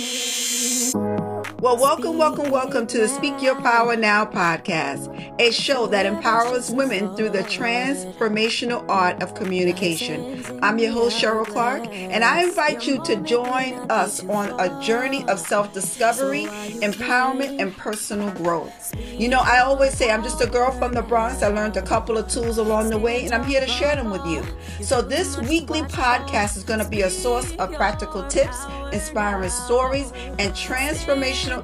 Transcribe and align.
Thank 0.00 0.94
you. 0.94 1.17
Well, 1.60 1.76
welcome, 1.76 2.18
welcome, 2.18 2.52
welcome 2.52 2.86
to 2.86 2.98
the 2.98 3.08
Speak 3.08 3.42
Your 3.42 3.56
Power 3.56 3.96
Now 3.96 4.24
podcast, 4.24 5.12
a 5.40 5.50
show 5.50 5.88
that 5.88 6.06
empowers 6.06 6.70
women 6.70 7.16
through 7.16 7.30
the 7.30 7.40
transformational 7.40 8.88
art 8.88 9.20
of 9.24 9.34
communication. 9.34 10.44
I'm 10.62 10.78
your 10.78 10.92
host, 10.92 11.20
Cheryl 11.20 11.44
Clark, 11.44 11.88
and 11.90 12.22
I 12.22 12.44
invite 12.44 12.86
you 12.86 13.02
to 13.02 13.16
join 13.24 13.74
us 13.90 14.24
on 14.28 14.54
a 14.60 14.80
journey 14.80 15.24
of 15.26 15.40
self 15.40 15.72
discovery, 15.72 16.44
empowerment, 16.44 17.60
and 17.60 17.76
personal 17.76 18.30
growth. 18.34 18.94
You 19.18 19.28
know, 19.28 19.40
I 19.40 19.58
always 19.58 19.94
say 19.94 20.12
I'm 20.12 20.22
just 20.22 20.40
a 20.40 20.46
girl 20.46 20.70
from 20.70 20.92
the 20.92 21.02
Bronx. 21.02 21.42
I 21.42 21.48
learned 21.48 21.76
a 21.76 21.82
couple 21.82 22.16
of 22.16 22.28
tools 22.28 22.58
along 22.58 22.90
the 22.90 22.98
way, 22.98 23.24
and 23.24 23.34
I'm 23.34 23.44
here 23.44 23.60
to 23.60 23.66
share 23.66 23.96
them 23.96 24.10
with 24.12 24.24
you. 24.26 24.44
So, 24.80 25.02
this 25.02 25.36
weekly 25.38 25.82
podcast 25.82 26.56
is 26.56 26.62
going 26.62 26.78
to 26.78 26.88
be 26.88 27.02
a 27.02 27.10
source 27.10 27.50
of 27.56 27.72
practical 27.72 28.24
tips, 28.28 28.64
inspiring 28.92 29.50
stories, 29.50 30.12
and 30.38 30.54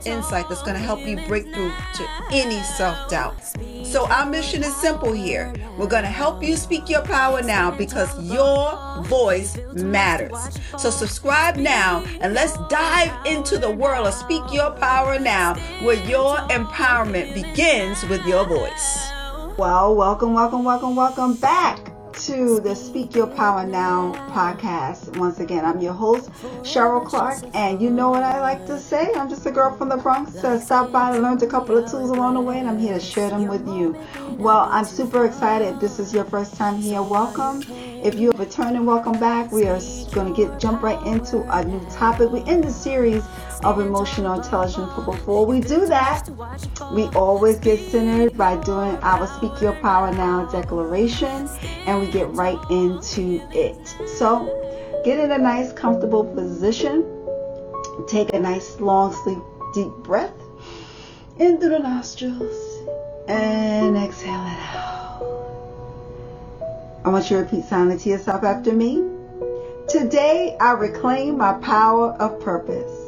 insight 0.06 0.48
that's 0.48 0.62
going 0.62 0.74
to 0.74 0.82
help 0.82 1.00
you 1.06 1.16
break 1.26 1.44
through 1.54 1.72
to 1.94 2.08
any 2.32 2.62
self 2.62 3.08
doubt. 3.08 3.36
So, 3.84 4.06
our 4.08 4.26
mission 4.26 4.62
is 4.62 4.74
simple 4.76 5.12
here. 5.12 5.52
We're 5.78 5.88
going 5.88 6.02
to 6.02 6.08
help 6.08 6.42
you 6.42 6.56
speak 6.56 6.88
your 6.88 7.02
power 7.02 7.42
now 7.42 7.70
because 7.70 8.10
your 8.22 9.02
voice 9.04 9.58
matters. 9.74 10.58
So, 10.78 10.90
subscribe 10.90 11.56
now 11.56 12.04
and 12.20 12.34
let's 12.34 12.56
dive 12.68 13.12
into 13.26 13.58
the 13.58 13.70
world 13.70 14.06
of 14.06 14.14
Speak 14.14 14.42
Your 14.52 14.70
Power 14.72 15.18
Now, 15.18 15.54
where 15.82 16.02
your 16.06 16.36
empowerment 16.48 17.34
begins 17.34 18.04
with 18.08 18.24
your 18.26 18.46
voice. 18.46 19.08
Well, 19.56 19.94
welcome, 19.94 20.34
welcome, 20.34 20.64
welcome, 20.64 20.96
welcome 20.96 21.34
back 21.34 21.93
to 22.18 22.60
the 22.60 22.74
Speak 22.76 23.14
Your 23.14 23.26
Power 23.26 23.66
Now 23.66 24.12
podcast. 24.30 25.16
Once 25.18 25.40
again, 25.40 25.64
I'm 25.64 25.80
your 25.80 25.92
host, 25.92 26.30
Cheryl 26.62 27.04
Clark, 27.04 27.42
and 27.54 27.82
you 27.82 27.90
know 27.90 28.10
what 28.10 28.22
I 28.22 28.40
like 28.40 28.66
to 28.66 28.78
say? 28.78 29.12
I'm 29.14 29.28
just 29.28 29.44
a 29.46 29.50
girl 29.50 29.76
from 29.76 29.88
the 29.88 29.96
Bronx 29.96 30.32
that 30.42 30.62
stopped 30.62 30.92
by 30.92 31.12
and 31.12 31.22
learned 31.22 31.42
a 31.42 31.46
couple 31.46 31.76
of 31.76 31.90
tools 31.90 32.10
along 32.10 32.34
the 32.34 32.40
way, 32.40 32.60
and 32.60 32.68
I'm 32.68 32.78
here 32.78 32.94
to 32.94 33.00
share 33.00 33.30
them 33.30 33.48
with 33.48 33.66
you. 33.66 33.96
Well, 34.38 34.68
I'm 34.70 34.84
super 34.84 35.24
excited. 35.26 35.74
If 35.74 35.80
this 35.80 35.98
is 35.98 36.14
your 36.14 36.24
first 36.24 36.54
time 36.54 36.76
here, 36.76 37.02
welcome. 37.02 37.64
If 37.68 38.14
you're 38.14 38.32
returning, 38.32 38.86
welcome 38.86 39.18
back. 39.18 39.50
We 39.50 39.66
are 39.66 39.80
going 40.12 40.32
to 40.32 40.36
get 40.36 40.60
jump 40.60 40.82
right 40.82 41.04
into 41.06 41.42
a 41.50 41.64
new 41.64 41.84
topic. 41.90 42.30
We 42.30 42.42
end 42.42 42.62
the 42.62 42.72
series 42.72 43.24
of 43.64 43.80
emotional 43.80 44.34
intelligence. 44.34 44.92
But 44.94 45.06
before 45.06 45.46
we 45.46 45.60
do 45.60 45.86
that, 45.86 46.28
we 46.92 47.04
always 47.16 47.58
get 47.58 47.80
centered 47.80 48.36
by 48.36 48.56
doing 48.62 48.96
our 48.98 49.26
Speak 49.26 49.60
Your 49.60 49.72
Power 49.80 50.12
Now 50.12 50.44
declaration, 50.46 51.48
and 51.86 52.00
we 52.00 52.06
get 52.12 52.30
right 52.34 52.58
into 52.70 53.40
it. 53.52 53.88
So, 54.06 55.02
get 55.04 55.18
in 55.18 55.32
a 55.32 55.38
nice, 55.38 55.72
comfortable 55.72 56.24
position. 56.24 57.04
Take 58.06 58.34
a 58.34 58.38
nice, 58.38 58.78
long, 58.80 59.12
sleep, 59.24 59.38
deep 59.74 59.92
breath 60.04 60.32
in 61.38 61.58
through 61.58 61.70
the 61.70 61.78
nostrils 61.78 62.88
and 63.28 63.96
exhale 63.96 64.46
it 64.46 64.58
out. 64.74 64.94
I 67.04 67.08
want 67.08 67.30
you 67.30 67.36
to 67.36 67.42
repeat 67.42 67.64
silently 67.64 67.98
to 67.98 68.08
yourself 68.10 68.44
after 68.44 68.72
me. 68.72 69.04
Today 69.88 70.56
I 70.60 70.72
reclaim 70.72 71.36
my 71.38 71.54
power 71.54 72.12
of 72.14 72.40
purpose. 72.40 73.03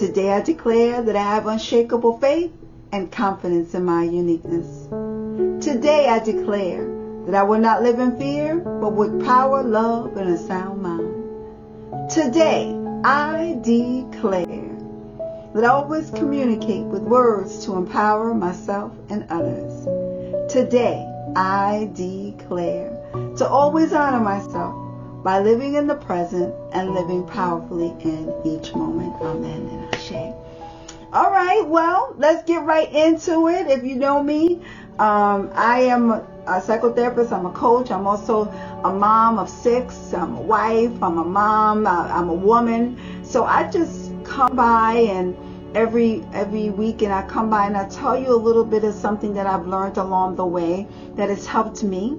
Today 0.00 0.32
I 0.32 0.40
declare 0.40 1.02
that 1.02 1.14
I 1.14 1.22
have 1.22 1.46
unshakable 1.46 2.16
faith 2.20 2.50
and 2.90 3.12
confidence 3.12 3.74
in 3.74 3.84
my 3.84 4.04
uniqueness. 4.04 4.86
Today 5.62 6.08
I 6.08 6.20
declare 6.20 6.88
that 7.26 7.34
I 7.34 7.42
will 7.42 7.58
not 7.58 7.82
live 7.82 7.98
in 7.98 8.16
fear, 8.16 8.56
but 8.56 8.94
with 8.94 9.22
power, 9.26 9.62
love, 9.62 10.16
and 10.16 10.30
a 10.30 10.38
sound 10.38 10.80
mind. 10.80 12.10
Today 12.10 12.74
I 13.04 13.58
declare 13.60 14.74
that 15.52 15.64
I 15.64 15.68
always 15.68 16.08
communicate 16.12 16.86
with 16.86 17.02
words 17.02 17.66
to 17.66 17.76
empower 17.76 18.32
myself 18.32 18.94
and 19.10 19.26
others. 19.28 19.84
Today 20.50 21.06
I 21.36 21.90
declare 21.92 22.88
to 23.36 23.46
always 23.46 23.92
honor 23.92 24.20
myself 24.20 24.74
by 25.22 25.40
living 25.40 25.74
in 25.74 25.86
the 25.86 25.96
present 25.96 26.54
and 26.72 26.94
living 26.94 27.26
powerfully 27.26 27.94
in 28.00 28.32
each 28.46 28.74
moment. 28.74 29.14
Amen 29.20 29.89
Ashe. 30.12 30.34
All 31.12 31.30
right, 31.30 31.66
well, 31.66 32.14
let's 32.18 32.44
get 32.44 32.64
right 32.64 32.92
into 32.92 33.48
it. 33.48 33.66
If 33.66 33.84
you 33.84 33.96
know 33.96 34.22
me, 34.22 34.60
um, 34.98 35.50
I 35.54 35.80
am 35.80 36.10
a 36.10 36.60
psychotherapist. 36.60 37.32
I'm 37.32 37.46
a 37.46 37.52
coach. 37.52 37.90
I'm 37.90 38.06
also 38.06 38.44
a 38.84 38.92
mom 38.92 39.38
of 39.38 39.48
six. 39.48 40.14
I'm 40.14 40.36
a 40.36 40.40
wife. 40.40 41.02
I'm 41.02 41.18
a 41.18 41.24
mom. 41.24 41.86
I'm 41.86 42.28
a 42.28 42.34
woman. 42.34 42.96
So 43.24 43.44
I 43.44 43.68
just 43.70 44.12
come 44.24 44.54
by 44.54 44.92
and 45.10 45.36
every 45.76 46.24
every 46.32 46.70
week 46.70 47.02
and 47.02 47.12
I 47.12 47.22
come 47.22 47.48
by 47.50 47.66
and 47.66 47.76
I 47.76 47.88
tell 47.88 48.16
you 48.18 48.34
a 48.34 48.36
little 48.36 48.64
bit 48.64 48.84
of 48.84 48.94
something 48.94 49.34
that 49.34 49.46
I've 49.46 49.66
learned 49.66 49.98
along 49.98 50.36
the 50.36 50.46
way 50.46 50.86
that 51.14 51.28
has 51.28 51.46
helped 51.46 51.82
me 51.82 52.18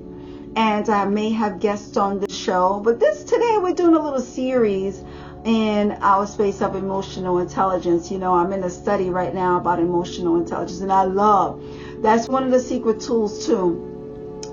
and 0.56 0.90
I 0.90 1.06
may 1.06 1.30
have 1.32 1.60
guests 1.60 1.96
on 1.98 2.20
the 2.20 2.32
show. 2.32 2.82
But 2.84 3.00
this 3.00 3.24
today 3.24 3.58
we're 3.62 3.74
doing 3.74 3.96
a 3.96 4.00
little 4.00 4.22
series 4.22 5.04
in 5.44 5.92
our 6.02 6.28
space 6.28 6.62
of 6.62 6.76
emotional 6.76 7.40
intelligence. 7.40 8.12
You 8.12 8.20
know, 8.20 8.34
I'm 8.34 8.54
in 8.54 8.64
a 8.64 8.70
study 8.70 9.10
right 9.10 9.34
now 9.34 9.58
about 9.58 9.80
emotional 9.80 10.38
intelligence, 10.38 10.82
and 10.82 10.92
I 10.92 11.04
love 11.04 11.64
that's 12.02 12.28
one 12.28 12.44
of 12.44 12.52
the 12.52 12.60
secret 12.60 13.02
tools 13.02 13.46
too. 13.46 13.88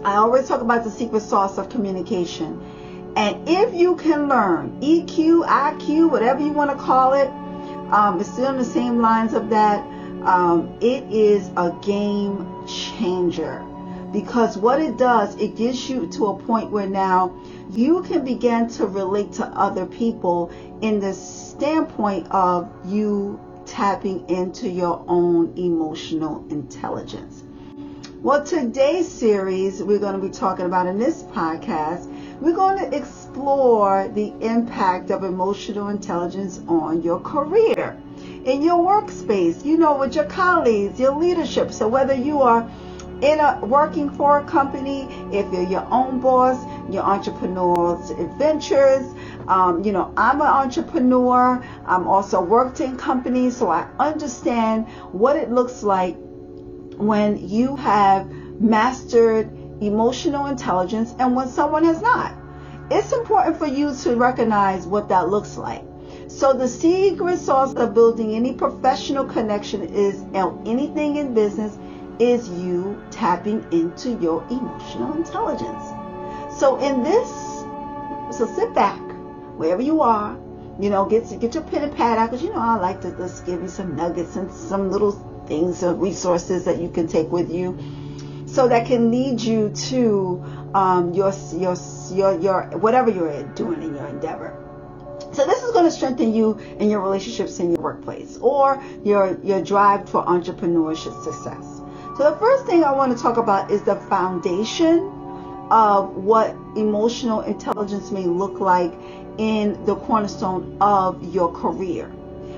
I 0.04 0.16
always 0.16 0.46
talk 0.46 0.60
about 0.60 0.84
the 0.84 0.90
secret 0.90 1.22
sauce 1.22 1.58
of 1.58 1.68
communication. 1.68 2.60
And 3.16 3.48
if 3.48 3.74
you 3.74 3.96
can 3.96 4.28
learn 4.28 4.80
EQ, 4.80 5.46
IQ, 5.46 6.10
whatever 6.10 6.40
you 6.40 6.52
want 6.52 6.70
to 6.70 6.76
call 6.76 7.14
it, 7.14 7.28
um, 7.92 8.20
it's 8.20 8.30
still 8.30 8.50
in 8.50 8.58
the 8.58 8.64
same 8.64 9.00
lines 9.00 9.34
of 9.34 9.50
that. 9.50 9.80
Um, 10.24 10.76
it 10.80 11.04
is 11.12 11.50
a 11.56 11.74
game 11.82 12.46
changer 12.66 13.67
because 14.12 14.56
what 14.56 14.80
it 14.80 14.96
does, 14.96 15.34
it 15.36 15.56
gets 15.56 15.88
you 15.88 16.06
to 16.08 16.26
a 16.26 16.38
point 16.38 16.70
where 16.70 16.88
now 16.88 17.34
you 17.70 18.02
can 18.02 18.24
begin 18.24 18.68
to 18.68 18.86
relate 18.86 19.32
to 19.34 19.46
other 19.46 19.84
people 19.84 20.50
in 20.80 21.00
the 21.00 21.12
standpoint 21.12 22.26
of 22.30 22.70
you 22.86 23.38
tapping 23.66 24.28
into 24.30 24.68
your 24.68 25.04
own 25.08 25.52
emotional 25.58 26.44
intelligence. 26.48 27.44
Well, 28.22 28.44
today's 28.44 29.06
series 29.06 29.82
we're 29.82 30.00
going 30.00 30.20
to 30.20 30.26
be 30.26 30.32
talking 30.32 30.66
about 30.66 30.86
in 30.86 30.98
this 30.98 31.22
podcast, 31.24 32.06
we're 32.40 32.54
going 32.54 32.78
to 32.78 32.96
explore 32.96 34.08
the 34.08 34.32
impact 34.40 35.10
of 35.10 35.22
emotional 35.22 35.88
intelligence 35.88 36.60
on 36.66 37.02
your 37.02 37.20
career, 37.20 37.96
in 38.44 38.62
your 38.62 38.78
workspace, 38.78 39.64
you 39.64 39.76
know, 39.76 39.96
with 39.98 40.16
your 40.16 40.24
colleagues, 40.24 40.98
your 40.98 41.14
leadership. 41.14 41.70
So 41.70 41.86
whether 41.86 42.14
you 42.14 42.42
are 42.42 42.68
in 43.22 43.40
a 43.40 43.58
working 43.64 44.10
for 44.10 44.38
a 44.38 44.44
company, 44.44 45.08
if 45.32 45.52
you're 45.52 45.62
your 45.62 45.86
own 45.90 46.20
boss, 46.20 46.64
your 46.92 47.02
entrepreneur's 47.02 48.10
adventures. 48.10 49.04
Um, 49.48 49.82
you 49.82 49.92
know, 49.92 50.12
I'm 50.16 50.40
an 50.40 50.46
entrepreneur. 50.46 51.62
I'm 51.86 52.06
also 52.06 52.40
worked 52.40 52.80
in 52.80 52.96
companies, 52.96 53.56
so 53.56 53.70
I 53.70 53.88
understand 53.98 54.88
what 55.12 55.36
it 55.36 55.50
looks 55.50 55.82
like 55.82 56.16
when 56.96 57.48
you 57.48 57.76
have 57.76 58.30
mastered 58.60 59.50
emotional 59.80 60.46
intelligence 60.46 61.14
and 61.18 61.34
when 61.34 61.48
someone 61.48 61.84
has 61.84 62.00
not. 62.00 62.34
It's 62.90 63.12
important 63.12 63.58
for 63.58 63.66
you 63.66 63.94
to 63.94 64.16
recognize 64.16 64.86
what 64.86 65.08
that 65.08 65.28
looks 65.28 65.56
like. 65.56 65.84
So 66.28 66.52
the 66.52 66.68
secret 66.68 67.38
sauce 67.38 67.74
of 67.74 67.94
building 67.94 68.34
any 68.34 68.52
professional 68.52 69.24
connection 69.24 69.82
is 69.82 70.22
anything 70.34 71.16
in 71.16 71.34
business 71.34 71.76
is 72.18 72.48
you 72.48 73.02
tapping 73.10 73.64
into 73.72 74.18
your 74.20 74.42
emotional 74.50 75.14
intelligence. 75.14 75.84
So 76.58 76.78
in 76.78 77.02
this, 77.02 77.28
so 78.36 78.52
sit 78.56 78.74
back 78.74 79.00
wherever 79.56 79.82
you 79.82 80.00
are, 80.00 80.36
you 80.80 80.90
know, 80.90 81.04
get 81.06 81.28
get 81.40 81.54
your 81.54 81.64
pen 81.64 81.82
and 81.84 81.96
pad 81.96 82.18
out 82.18 82.30
because 82.30 82.42
you 82.44 82.52
know 82.52 82.60
I 82.60 82.76
like 82.76 83.00
to 83.02 83.10
just 83.12 83.44
give 83.46 83.62
you 83.62 83.68
some 83.68 83.96
nuggets 83.96 84.36
and 84.36 84.52
some 84.52 84.90
little 84.90 85.12
things 85.46 85.82
and 85.82 86.00
resources 86.00 86.64
that 86.64 86.78
you 86.78 86.88
can 86.88 87.08
take 87.08 87.30
with 87.30 87.50
you, 87.50 87.76
so 88.46 88.68
that 88.68 88.86
can 88.86 89.10
lead 89.10 89.40
you 89.40 89.70
to 89.70 90.44
um, 90.74 91.14
your 91.14 91.32
your 91.52 91.76
your 92.12 92.40
your 92.40 92.62
whatever 92.78 93.10
you're 93.10 93.42
doing 93.54 93.82
in 93.82 93.94
your 93.94 94.06
endeavor. 94.06 94.64
So 95.32 95.46
this 95.46 95.62
is 95.62 95.72
going 95.72 95.84
to 95.84 95.90
strengthen 95.90 96.32
you 96.32 96.58
in 96.78 96.90
your 96.90 97.00
relationships 97.00 97.58
in 97.58 97.72
your 97.72 97.80
workplace 97.80 98.38
or 98.40 98.82
your 99.04 99.38
your 99.42 99.62
drive 99.62 100.08
for 100.08 100.24
entrepreneurship 100.24 101.22
success. 101.24 101.77
So 102.18 102.32
the 102.32 102.38
first 102.38 102.66
thing 102.66 102.84
I 102.84 102.92
want 102.92 103.16
to 103.16 103.22
talk 103.22 103.38
about 103.38 103.70
is 103.70 103.82
the 103.84 103.96
foundation 103.96 105.12
of 105.70 106.16
what 106.16 106.56
emotional 106.76 107.42
intelligence 107.42 108.12
may 108.12 108.26
look 108.26 108.60
like 108.60 108.92
in 109.38 109.84
the 109.86 109.96
cornerstone 109.96 110.76
of 110.80 111.22
your 111.34 111.52
career. 111.52 112.12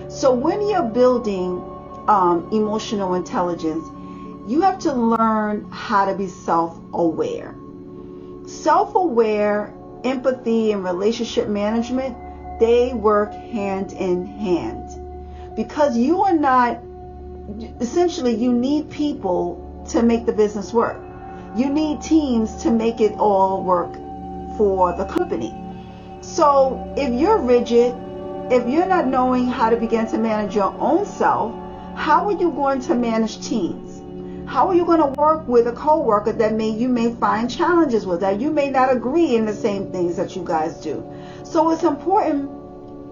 So 0.09 0.33
when 0.35 0.67
you're 0.69 0.85
building 0.85 1.63
um, 2.09 2.49
emotional 2.53 3.15
intelligence, 3.15 3.85
you 4.49 4.63
have 4.63 4.79
to 4.81 4.95
learn 4.95 5.71
how 5.71 6.07
to 6.07 6.15
be 6.17 6.29
self-aware. 6.29 7.55
Self-aware, 8.47 9.75
empathy, 10.05 10.73
and 10.73 10.85
relationship 10.85 11.49
management, 11.49 12.17
they 12.61 12.95
work 12.95 13.33
hand 13.33 13.93
in 13.93 14.27
hand. 14.27 14.91
because 15.57 15.97
you 15.97 16.23
are 16.23 16.35
not 16.35 16.81
essentially 17.81 18.35
you 18.35 18.53
need 18.53 18.91
people 18.91 19.85
to 19.91 20.03
make 20.03 20.27
the 20.27 20.33
business 20.33 20.73
work. 20.73 21.01
You 21.57 21.69
need 21.69 22.03
teams 22.03 22.63
to 22.63 22.71
make 22.71 23.01
it 23.01 23.13
all 23.19 23.63
work 23.63 23.93
for 24.57 24.95
the 24.97 25.05
company. 25.05 25.55
So 26.21 26.93
if 26.97 27.13
you're 27.13 27.39
rigid, 27.39 27.95
if 28.53 28.69
you're 28.69 28.87
not 28.87 29.07
knowing 29.07 29.47
how 29.47 29.71
to 29.71 29.77
begin 29.77 30.07
to 30.09 30.19
manage 30.19 30.55
your 30.55 30.75
own 30.79 31.07
self, 31.07 31.55
how 31.97 32.27
are 32.27 32.33
you 32.33 32.51
going 32.51 32.81
to 32.83 32.95
manage 32.95 33.47
teams? 33.47 34.01
How 34.49 34.69
are 34.69 34.75
you 34.75 34.85
going 34.85 35.01
to 35.01 35.21
work 35.21 35.47
with 35.47 35.69
a 35.69 35.73
coworker 35.73 36.33
that 36.33 36.55
may 36.55 36.71
you 36.71 36.89
may 36.89 37.15
find 37.15 37.49
challenges 37.49 38.05
with 38.07 38.21
that 38.21 38.41
you 38.41 38.51
may 38.51 38.71
not 38.71 38.93
agree 38.93 39.37
in 39.37 39.47
the 39.47 39.55
same 39.55 39.93
things 39.93 40.17
that 40.17 40.35
you 40.35 40.43
guys 40.45 40.81
do? 40.81 41.05
So 41.45 41.71
it's 41.71 41.85
important 41.85 42.51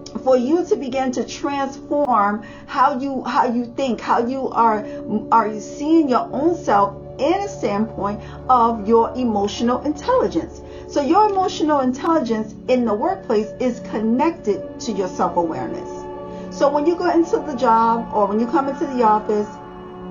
for 0.09 0.37
you 0.37 0.65
to 0.65 0.75
begin 0.75 1.11
to 1.13 1.25
transform 1.25 2.43
how 2.67 2.99
you 2.99 3.23
how 3.23 3.45
you 3.45 3.65
think, 3.75 4.01
how 4.01 4.25
you 4.25 4.49
are 4.49 4.85
are 5.31 5.47
you 5.47 5.59
seeing 5.59 6.09
your 6.09 6.29
own 6.31 6.55
self 6.55 6.95
in 7.19 7.33
a 7.41 7.47
standpoint 7.47 8.21
of 8.49 8.87
your 8.87 9.13
emotional 9.15 9.81
intelligence. 9.81 10.61
So 10.87 11.01
your 11.01 11.29
emotional 11.29 11.81
intelligence 11.81 12.55
in 12.67 12.85
the 12.85 12.93
workplace 12.93 13.51
is 13.59 13.81
connected 13.91 14.79
to 14.81 14.91
your 14.93 15.09
self-awareness. 15.09 16.57
So 16.57 16.69
when 16.69 16.85
you 16.85 16.95
go 16.95 17.09
into 17.11 17.37
the 17.37 17.55
job 17.55 18.11
or 18.13 18.25
when 18.25 18.39
you 18.39 18.47
come 18.47 18.69
into 18.69 18.85
the 18.87 19.03
office, 19.03 19.47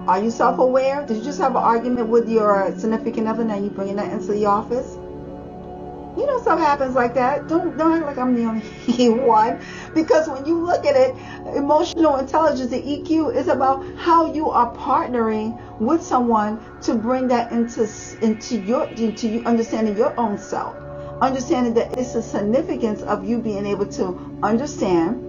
are 0.07 0.23
you 0.23 0.31
self-aware? 0.31 1.07
Did 1.07 1.17
you 1.17 1.25
just 1.25 1.41
have 1.41 1.53
an 1.53 1.63
argument 1.63 2.09
with 2.09 2.29
your 2.29 2.75
significant 2.79 3.27
other 3.27 3.43
and 3.43 3.65
you 3.65 3.71
bringing 3.71 3.97
that 3.97 4.13
into 4.13 4.33
the 4.33 4.47
office? 4.47 4.98
You 6.19 6.27
know, 6.27 6.41
stuff 6.41 6.59
happens 6.59 6.97
like 6.97 7.15
that. 7.15 7.47
Don't 7.47 7.79
don't 7.79 7.93
act 7.93 8.05
like 8.07 8.19
I'm 8.19 8.35
the 8.35 8.45
only 8.45 9.09
one. 9.25 9.61
Because 9.95 10.29
when 10.29 10.45
you 10.47 10.59
look 10.59 10.85
at 10.85 10.97
it, 10.97 11.15
emotional 11.55 12.17
intelligence, 12.17 12.71
the 12.71 12.83
EQ, 12.83 13.37
is 13.37 13.47
about 13.47 13.87
how 13.97 14.33
you 14.35 14.51
are 14.51 14.75
partnering 14.75 15.57
with 15.79 16.03
someone 16.03 16.61
to 16.83 16.97
bring 16.97 17.29
that 17.29 17.53
into 17.53 17.89
into 18.21 18.59
your 18.59 18.89
into 18.89 19.29
you 19.29 19.45
understanding 19.45 19.97
your 19.97 20.13
own 20.19 20.39
self, 20.39 20.75
understanding 21.21 21.75
that 21.75 21.97
it's 21.97 22.15
the 22.15 22.23
significance 22.23 23.01
of 23.03 23.25
you 23.25 23.39
being 23.39 23.65
able 23.65 23.87
to 23.87 24.39
understand, 24.43 25.23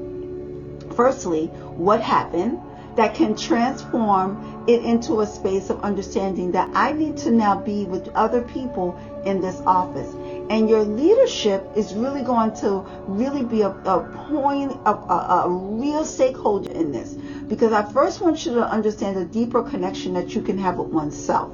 firstly, 0.95 1.47
what 1.77 2.01
happened 2.01 2.59
that 2.95 3.15
can 3.15 3.35
transform 3.35 4.65
it 4.67 4.83
into 4.83 5.21
a 5.21 5.27
space 5.27 5.69
of 5.69 5.81
understanding 5.81 6.51
that 6.51 6.69
I 6.73 6.91
need 6.91 7.17
to 7.17 7.31
now 7.31 7.59
be 7.59 7.85
with 7.85 8.07
other 8.09 8.41
people 8.41 8.99
in 9.25 9.41
this 9.41 9.61
office. 9.65 10.13
And 10.49 10.69
your 10.69 10.83
leadership 10.83 11.65
is 11.75 11.93
really 11.93 12.23
going 12.23 12.53
to 12.57 12.85
really 13.07 13.43
be 13.43 13.61
a, 13.61 13.69
a 13.69 14.27
point, 14.27 14.71
a, 14.85 14.93
a, 14.93 15.43
a 15.45 15.49
real 15.49 16.03
stakeholder 16.03 16.71
in 16.71 16.91
this. 16.91 17.13
Because 17.47 17.71
I 17.71 17.83
first 17.91 18.21
want 18.21 18.45
you 18.45 18.53
to 18.55 18.67
understand 18.67 19.17
the 19.17 19.25
deeper 19.25 19.63
connection 19.63 20.13
that 20.13 20.35
you 20.35 20.41
can 20.41 20.57
have 20.57 20.77
with 20.77 20.89
oneself. 20.89 21.53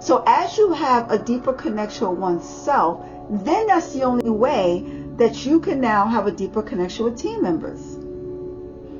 So 0.00 0.22
as 0.26 0.56
you 0.56 0.72
have 0.72 1.10
a 1.10 1.18
deeper 1.18 1.52
connection 1.52 2.08
with 2.10 2.18
oneself, 2.18 3.04
then 3.30 3.66
that's 3.66 3.92
the 3.92 4.02
only 4.02 4.30
way 4.30 4.84
that 5.16 5.46
you 5.46 5.60
can 5.60 5.80
now 5.80 6.06
have 6.06 6.26
a 6.26 6.32
deeper 6.32 6.62
connection 6.62 7.04
with 7.04 7.18
team 7.18 7.42
members. 7.42 7.95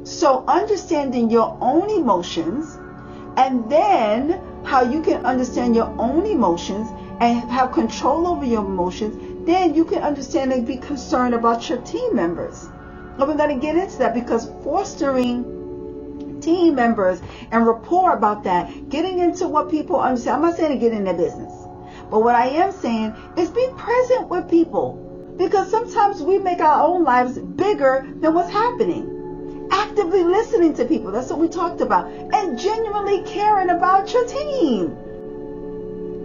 So 0.06 0.44
understanding 0.46 1.30
your 1.30 1.58
own 1.60 1.90
emotions 1.90 2.78
and 3.36 3.68
then 3.68 4.40
how 4.64 4.82
you 4.82 5.02
can 5.02 5.26
understand 5.26 5.74
your 5.74 5.92
own 5.98 6.24
emotions 6.26 6.88
and 7.20 7.50
have 7.50 7.72
control 7.72 8.28
over 8.28 8.44
your 8.44 8.64
emotions, 8.64 9.44
then 9.48 9.74
you 9.74 9.84
can 9.84 10.04
understand 10.04 10.52
and 10.52 10.64
be 10.64 10.76
concerned 10.76 11.34
about 11.34 11.68
your 11.68 11.78
team 11.78 12.14
members. 12.14 12.68
And 13.18 13.18
we're 13.18 13.36
going 13.36 13.58
to 13.58 13.60
get 13.60 13.74
into 13.74 13.98
that 13.98 14.14
because 14.14 14.48
fostering 14.62 16.40
team 16.40 16.76
members 16.76 17.20
and 17.50 17.66
rapport 17.66 18.12
about 18.12 18.44
that, 18.44 18.88
getting 18.88 19.18
into 19.18 19.48
what 19.48 19.68
people 19.68 19.98
understand. 19.98 20.36
I'm 20.36 20.42
not 20.42 20.56
saying 20.56 20.70
to 20.70 20.78
get 20.78 20.92
in 20.92 21.02
their 21.02 21.14
business, 21.14 21.52
but 22.12 22.22
what 22.22 22.36
I 22.36 22.46
am 22.46 22.70
saying 22.70 23.12
is 23.36 23.50
be 23.50 23.66
present 23.76 24.28
with 24.28 24.48
people 24.48 25.34
because 25.36 25.68
sometimes 25.68 26.22
we 26.22 26.38
make 26.38 26.60
our 26.60 26.86
own 26.86 27.02
lives 27.02 27.38
bigger 27.38 28.06
than 28.20 28.34
what's 28.34 28.52
happening. 28.52 29.15
Actively 29.70 30.22
listening 30.22 30.74
to 30.74 30.84
people, 30.84 31.10
that's 31.10 31.30
what 31.30 31.38
we 31.38 31.48
talked 31.48 31.80
about, 31.80 32.06
and 32.06 32.58
genuinely 32.58 33.22
caring 33.22 33.70
about 33.70 34.12
your 34.12 34.26
team. 34.26 34.96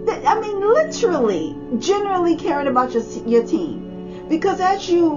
I 0.08 0.40
mean, 0.40 0.60
literally, 0.60 1.56
genuinely 1.78 2.36
caring 2.36 2.66
about 2.66 2.92
your, 2.92 3.02
your 3.26 3.46
team. 3.46 4.26
Because 4.28 4.60
as 4.60 4.88
you 4.88 5.12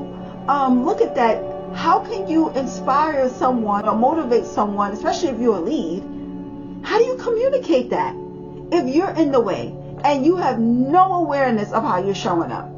um, 0.48 0.86
look 0.86 1.02
at 1.02 1.16
that, 1.16 1.44
how 1.76 2.00
can 2.00 2.28
you 2.28 2.50
inspire 2.52 3.30
someone 3.30 3.88
or 3.88 3.96
motivate 3.96 4.46
someone, 4.46 4.92
especially 4.92 5.30
if 5.30 5.40
you're 5.40 5.58
a 5.58 5.62
lead? 5.62 6.04
How 6.84 7.00
do 7.00 7.04
you 7.04 7.18
communicate 7.18 7.90
that? 7.90 8.16
If 8.72 8.94
you're 8.94 9.12
in 9.12 9.32
the 9.32 9.40
way 9.40 9.76
and 10.04 10.26
you 10.26 10.36
have 10.38 10.60
no 10.60 11.14
awareness 11.14 11.72
of 11.72 11.84
how 11.84 12.04
you're 12.04 12.16
showing 12.16 12.52
up, 12.52 12.70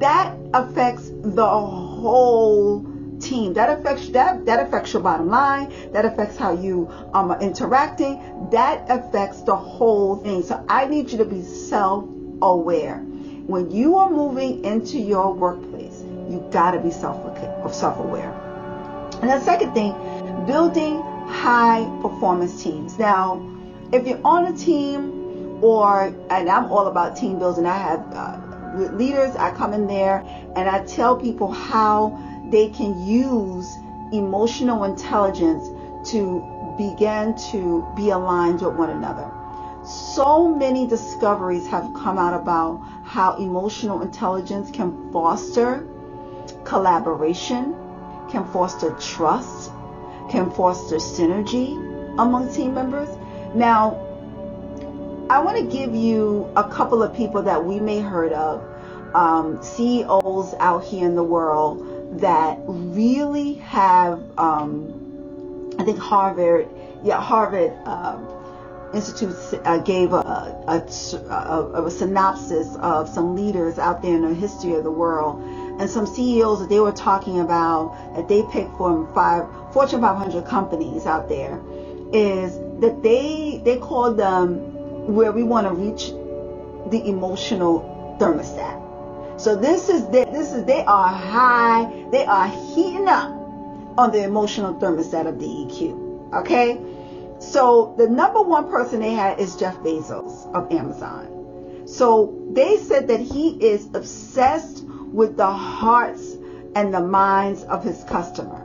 that 0.00 0.34
affects 0.54 1.10
the 1.22 1.46
whole 1.46 2.84
team. 3.20 3.54
That 3.54 3.78
affects 3.78 4.08
that 4.10 4.44
that 4.46 4.66
affects 4.66 4.92
your 4.92 5.02
bottom 5.02 5.28
line. 5.28 5.72
That 5.92 6.04
affects 6.04 6.36
how 6.36 6.52
you 6.52 6.88
um, 7.12 7.30
are 7.30 7.40
interacting. 7.40 8.48
That 8.50 8.84
affects 8.88 9.42
the 9.42 9.56
whole 9.56 10.16
thing. 10.16 10.42
So 10.42 10.64
I 10.68 10.86
need 10.86 11.10
you 11.10 11.18
to 11.18 11.24
be 11.24 11.42
self-aware. 11.42 12.98
When 12.98 13.70
you 13.70 13.96
are 13.96 14.10
moving 14.10 14.64
into 14.64 14.98
your 14.98 15.32
workplace, 15.32 16.02
you 16.28 16.46
got 16.50 16.72
to 16.72 16.80
be 16.80 16.90
self 16.90 17.16
self-aware. 17.74 18.32
And 19.22 19.30
the 19.30 19.40
second 19.40 19.72
thing, 19.72 19.92
building 20.46 21.00
high 21.26 21.84
performance 22.02 22.62
teams. 22.62 22.98
Now, 22.98 23.52
if 23.92 24.06
you're 24.06 24.20
on 24.24 24.46
a 24.46 24.56
team, 24.56 25.16
or 25.62 26.14
and 26.30 26.48
I'm 26.48 26.70
all 26.70 26.86
about 26.86 27.16
team 27.16 27.38
building. 27.38 27.66
I 27.66 27.78
have 27.78 28.00
uh, 28.12 28.92
leaders. 28.96 29.34
I 29.36 29.54
come 29.54 29.72
in 29.72 29.86
there 29.86 30.18
and 30.56 30.68
I 30.68 30.84
tell 30.84 31.16
people 31.16 31.50
how 31.50 32.22
they 32.50 32.68
can 32.70 33.04
use 33.04 33.76
emotional 34.12 34.84
intelligence 34.84 35.68
to 36.10 36.74
begin 36.78 37.34
to 37.50 37.86
be 37.96 38.10
aligned 38.10 38.60
with 38.60 38.74
one 38.74 38.90
another. 38.90 39.30
So 39.84 40.48
many 40.48 40.86
discoveries 40.86 41.66
have 41.68 41.92
come 41.94 42.18
out 42.18 42.34
about 42.34 42.82
how 43.04 43.36
emotional 43.36 44.02
intelligence 44.02 44.70
can 44.70 45.12
foster 45.12 45.86
collaboration, 46.64 47.74
can 48.30 48.44
foster 48.52 48.90
trust, 49.00 49.70
can 50.28 50.50
foster 50.50 50.96
synergy 50.96 51.76
among 52.18 52.52
team 52.52 52.74
members. 52.74 53.08
Now, 53.54 54.02
I 55.30 55.40
want 55.40 55.56
to 55.58 55.64
give 55.64 55.94
you 55.94 56.50
a 56.56 56.68
couple 56.68 57.02
of 57.02 57.14
people 57.14 57.42
that 57.42 57.64
we 57.64 57.80
may 57.80 58.00
heard 58.00 58.32
of, 58.32 58.62
um, 59.14 59.62
CEOs 59.62 60.54
out 60.58 60.84
here 60.84 61.06
in 61.06 61.14
the 61.14 61.24
world 61.24 61.95
that 62.12 62.58
really 62.66 63.54
have, 63.54 64.22
um, 64.38 65.74
I 65.78 65.84
think 65.84 65.98
Harvard, 65.98 66.68
yeah, 67.02 67.20
Harvard 67.20 67.72
um, 67.86 68.26
Institute 68.94 69.36
uh, 69.64 69.78
gave 69.78 70.12
a, 70.12 70.16
a, 70.16 70.84
a, 71.30 71.84
a, 71.84 71.90
synopsis 71.90 72.76
of 72.76 73.08
some 73.08 73.36
leaders 73.36 73.78
out 73.78 74.00
there 74.00 74.14
in 74.14 74.22
the 74.22 74.34
history 74.34 74.74
of 74.74 74.84
the 74.84 74.90
world 74.90 75.42
and 75.80 75.90
some 75.90 76.06
CEOs 76.06 76.60
that 76.60 76.68
they 76.68 76.80
were 76.80 76.92
talking 76.92 77.40
about 77.40 78.14
that 78.14 78.28
they 78.28 78.42
picked 78.44 78.76
from 78.76 79.12
five 79.12 79.46
Fortune 79.72 80.00
500 80.00 80.46
companies 80.46 81.04
out 81.04 81.28
there 81.28 81.60
is 82.12 82.58
that 82.80 83.02
they 83.02 83.60
they 83.64 83.76
called 83.76 84.16
them 84.16 85.14
where 85.14 85.32
we 85.32 85.42
want 85.42 85.66
to 85.66 85.74
reach 85.74 86.10
the 86.90 87.02
emotional 87.06 88.16
thermostat. 88.20 88.85
So 89.38 89.54
this 89.54 89.88
is 89.88 90.08
this 90.08 90.52
is 90.52 90.64
they 90.64 90.82
are 90.84 91.08
high, 91.08 92.06
they 92.10 92.24
are 92.24 92.48
heating 92.48 93.06
up 93.08 93.30
on 93.98 94.10
the 94.10 94.22
emotional 94.22 94.74
thermostat 94.74 95.26
of 95.26 95.38
the 95.38 95.46
EQ. 95.46 96.34
Okay? 96.34 96.80
So 97.38 97.94
the 97.98 98.08
number 98.08 98.40
one 98.40 98.70
person 98.70 99.00
they 99.00 99.12
had 99.12 99.38
is 99.38 99.56
Jeff 99.56 99.76
Bezos 99.78 100.52
of 100.54 100.72
Amazon. 100.72 101.84
So 101.86 102.34
they 102.52 102.78
said 102.78 103.08
that 103.08 103.20
he 103.20 103.50
is 103.50 103.86
obsessed 103.94 104.82
with 104.84 105.36
the 105.36 105.50
hearts 105.50 106.36
and 106.74 106.92
the 106.92 107.00
minds 107.00 107.62
of 107.64 107.84
his 107.84 108.04
customer. 108.04 108.62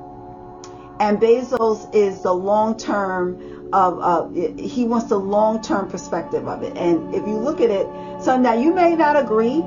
And 1.00 1.20
Bezos 1.20 1.94
is 1.94 2.22
the 2.22 2.34
long 2.34 2.78
term 2.78 3.70
of 3.74 4.00
uh, 4.00 4.30
he 4.58 4.86
wants 4.86 5.08
the 5.08 5.18
long 5.18 5.62
term 5.62 5.90
perspective 5.90 6.48
of 6.48 6.64
it. 6.64 6.78
And 6.78 7.14
if 7.14 7.28
you 7.28 7.38
look 7.38 7.60
at 7.60 7.70
it, 7.70 7.88
so 8.24 8.38
now 8.38 8.54
you 8.54 8.74
may 8.74 8.96
not 8.96 9.18
agree 9.18 9.64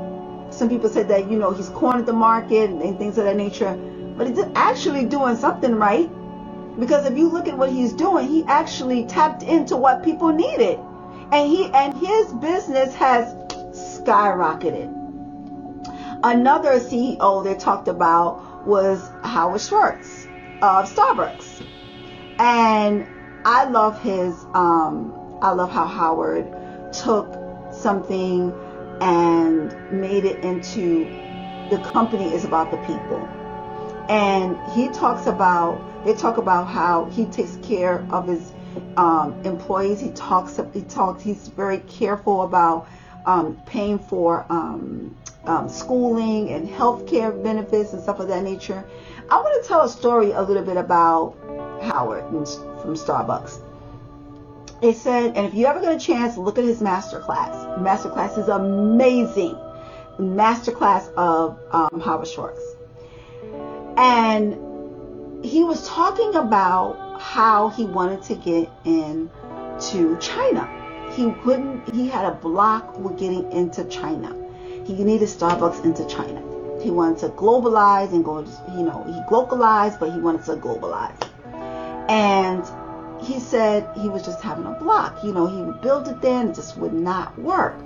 some 0.51 0.69
people 0.69 0.89
said 0.91 1.09
that, 1.09 1.31
you 1.31 1.39
know, 1.39 1.53
he's 1.53 1.69
cornered 1.71 2.07
the 2.07 2.13
market 2.13 2.71
and 2.71 2.99
things 2.99 3.19
of 3.19 3.25
that 3.25 3.37
nature. 3.37 3.75
But 4.17 4.29
he's 4.29 4.39
actually 4.55 5.07
doing 5.07 5.37
something 5.37 5.75
right. 5.77 6.11
Because 6.79 7.07
if 7.07 7.17
you 7.19 7.29
look 7.29 7.49
at 7.49 7.59
what 7.59 7.71
he's 7.71 7.93
doing, 7.93 8.29
he 8.29 8.45
actually 8.45 9.07
tapped 9.07 9.43
into 9.43 9.77
what 9.77 10.05
people 10.05 10.31
needed. 10.33 10.79
And 11.33 11.51
he 11.51 11.71
and 11.73 11.97
his 11.97 12.33
business 12.35 12.95
has 12.95 13.35
skyrocketed. 14.01 15.09
Another 16.25 16.81
CEO 16.81 17.45
they 17.45 17.55
talked 17.55 17.89
about 17.89 18.67
was 18.67 19.11
Howard 19.25 19.61
Schultz 19.61 20.27
of 20.63 20.93
Starbucks. 20.93 21.67
And 22.39 23.07
I 23.45 23.65
love 23.65 24.01
his, 24.03 24.35
um, 24.55 25.39
I 25.43 25.53
love 25.53 25.71
how 25.71 25.87
Howard 25.87 26.47
took 26.93 27.35
something 27.73 28.53
and 29.01 29.75
made 29.91 30.25
it 30.25 30.45
into 30.45 31.05
the 31.71 31.79
company 31.79 32.33
is 32.35 32.45
about 32.45 32.71
the 32.71 32.77
people. 32.79 33.19
And 34.09 34.57
he 34.73 34.89
talks 34.89 35.27
about, 35.27 36.05
they 36.05 36.15
talk 36.15 36.37
about 36.37 36.65
how 36.65 37.07
he 37.07 37.25
takes 37.27 37.57
care 37.63 38.07
of 38.11 38.29
his 38.29 38.53
um, 38.97 39.41
employees. 39.45 40.01
He 40.01 40.11
talks, 40.11 40.61
he 40.73 40.83
talks, 40.83 41.23
he's 41.23 41.49
very 41.49 41.79
careful 41.79 42.43
about 42.43 42.87
um, 43.25 43.61
paying 43.67 43.99
for 43.99 44.45
um, 44.51 45.17
um, 45.45 45.69
schooling 45.69 46.51
and 46.51 46.69
healthcare 46.69 47.43
benefits 47.43 47.93
and 47.93 48.03
stuff 48.03 48.21
of 48.21 48.29
that 48.29 48.43
nature. 48.43 48.85
I 49.31 49.37
want 49.37 49.63
to 49.63 49.69
tell 49.69 49.83
a 49.83 49.89
story 49.89 50.33
a 50.33 50.43
little 50.43 50.65
bit 50.65 50.77
about 50.77 51.35
Howard 51.83 52.25
from 52.83 52.95
Starbucks. 52.95 53.74
It 54.85 54.99
said, 54.99 55.35
and 55.35 55.47
if 55.47 55.55
you 55.55 55.65
ever 55.65 55.81
get 55.81 55.97
a 55.97 55.99
chance, 55.99 56.37
look 56.37 56.59
at 56.59 56.65
his 56.65 56.83
masterclass. 56.83 57.79
Masterclass 57.79 58.37
is 58.37 58.49
amazing. 58.49 59.57
Masterclass 60.19 61.11
of 61.15 61.59
um, 61.71 62.03
Howard 62.03 62.29
Schwartz. 62.29 62.61
And 63.97 65.43
he 65.43 65.65
was 65.65 65.89
talking 65.89 66.35
about 66.35 67.19
how 67.19 67.71
he 67.71 67.87
wanted 67.87 68.25
to 68.25 68.35
get 68.35 68.71
into 68.85 70.19
China. 70.21 70.69
He 71.13 71.33
couldn't, 71.43 71.95
he 71.95 72.07
had 72.07 72.27
a 72.27 72.35
block 72.35 72.99
with 72.99 73.19
getting 73.19 73.51
into 73.53 73.85
China. 73.85 74.37
He 74.85 75.03
needed 75.03 75.31
Starbucks 75.31 75.83
into 75.83 76.07
China. 76.07 76.43
He 76.83 76.91
wanted 76.91 77.21
to 77.21 77.29
globalize 77.31 78.13
and 78.13 78.23
go, 78.23 78.41
you 78.77 78.83
know, 78.83 79.03
he 79.05 79.35
localized, 79.35 79.99
but 79.99 80.13
he 80.13 80.19
wanted 80.21 80.45
to 80.45 80.57
globalize. 80.57 81.17
And 82.11 82.63
he 83.23 83.41
said 83.41 83.89
he 83.97 84.09
was 84.09 84.25
just 84.25 84.41
having 84.43 84.67
a 84.67 84.73
block. 84.73 85.23
You 85.25 85.33
know, 85.33 85.47
he 85.47 85.63
would 85.63 85.81
build 85.81 86.09
it 86.09 86.21
there 86.21 86.41
and 86.41 86.51
it 86.51 86.55
just 86.55 86.77
would 86.77 86.93
not 86.93 87.39
work. 87.39 87.77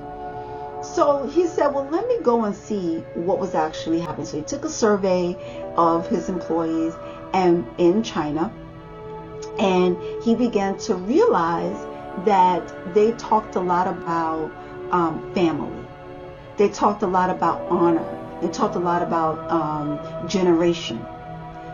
So 0.82 1.26
he 1.26 1.46
said, 1.46 1.68
well, 1.68 1.88
let 1.90 2.06
me 2.06 2.18
go 2.22 2.44
and 2.44 2.54
see 2.54 2.98
what 3.14 3.38
was 3.38 3.54
actually 3.54 4.00
happening. 4.00 4.26
So 4.26 4.36
he 4.38 4.44
took 4.44 4.64
a 4.64 4.68
survey 4.68 5.36
of 5.76 6.08
his 6.08 6.28
employees 6.28 6.94
and 7.32 7.66
in 7.78 8.02
China, 8.02 8.52
and 9.58 9.96
he 10.22 10.34
began 10.34 10.78
to 10.78 10.94
realize 10.94 11.76
that 12.24 12.94
they 12.94 13.12
talked 13.12 13.56
a 13.56 13.60
lot 13.60 13.86
about 13.86 14.50
um, 14.92 15.34
family. 15.34 15.84
They 16.56 16.68
talked 16.68 17.02
a 17.02 17.06
lot 17.06 17.30
about 17.30 17.60
honor. 17.70 18.04
They 18.40 18.48
talked 18.48 18.76
a 18.76 18.80
lot 18.80 19.02
about 19.02 19.50
um, 19.50 20.28
generation. 20.28 21.04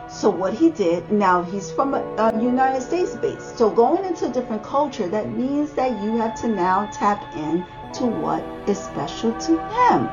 So 0.08 0.28
what 0.28 0.54
he 0.54 0.70
did, 0.70 1.10
now 1.10 1.42
he's 1.42 1.70
from 1.72 1.94
a, 1.94 2.00
a, 2.18 2.40
United 2.40 2.82
States 2.82 3.16
base. 3.16 3.52
So 3.56 3.70
going 3.70 4.04
into 4.04 4.26
a 4.26 4.32
different 4.32 4.62
culture, 4.62 5.08
that 5.08 5.30
means 5.30 5.72
that 5.72 6.02
you 6.02 6.16
have 6.18 6.40
to 6.42 6.48
now 6.48 6.86
tap 6.92 7.34
in 7.34 7.64
to 7.94 8.06
what 8.06 8.44
is 8.68 8.78
special 8.78 9.32
to 9.32 9.52
him. 9.58 10.08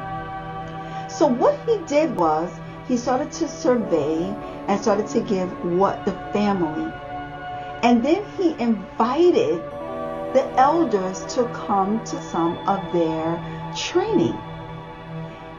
So 1.09 1.27
what 1.27 1.59
he 1.67 1.77
did 1.85 2.15
was 2.15 2.49
he 2.87 2.97
started 2.97 3.31
to 3.33 3.47
survey 3.47 4.23
and 4.67 4.81
started 4.81 5.07
to 5.09 5.21
give 5.21 5.49
what 5.65 6.05
the 6.05 6.13
family. 6.31 6.91
And 7.83 8.03
then 8.03 8.23
he 8.37 8.51
invited 8.59 9.57
the 10.33 10.49
elders 10.55 11.25
to 11.35 11.43
come 11.53 12.03
to 12.05 12.21
some 12.23 12.57
of 12.67 12.79
their 12.93 13.37
training. 13.75 14.37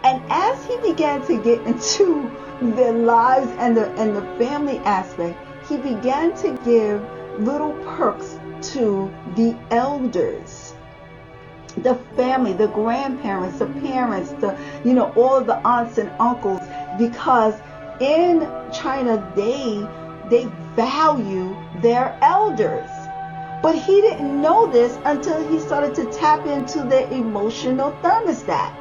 And 0.04 0.22
as 0.30 0.64
he 0.66 0.76
began 0.78 1.24
to 1.26 1.42
get 1.42 1.60
into 1.66 2.30
their 2.70 2.92
lives 2.92 3.50
and 3.58 3.76
the 3.76 3.90
and 3.94 4.16
the 4.16 4.22
family 4.38 4.78
aspect, 4.78 5.36
he 5.68 5.76
began 5.76 6.34
to 6.36 6.58
give 6.64 7.02
little 7.40 7.72
perks 7.96 8.38
to 8.72 9.10
the 9.34 9.56
elders 9.70 10.74
the 11.78 11.94
family, 12.16 12.52
the 12.52 12.68
grandparents, 12.68 13.58
the 13.58 13.66
parents, 13.66 14.30
the 14.32 14.56
you 14.84 14.92
know, 14.92 15.12
all 15.14 15.36
of 15.36 15.46
the 15.46 15.56
aunts 15.66 15.98
and 15.98 16.10
uncles, 16.20 16.60
because 16.98 17.54
in 18.00 18.40
China 18.72 19.32
they 19.34 19.86
they 20.28 20.44
value 20.76 21.56
their 21.80 22.16
elders. 22.22 22.88
But 23.62 23.76
he 23.76 24.00
didn't 24.00 24.40
know 24.42 24.66
this 24.66 24.98
until 25.04 25.46
he 25.48 25.60
started 25.60 25.94
to 25.94 26.04
tap 26.06 26.46
into 26.46 26.82
their 26.82 27.08
emotional 27.12 27.92
thermostat. 28.02 28.72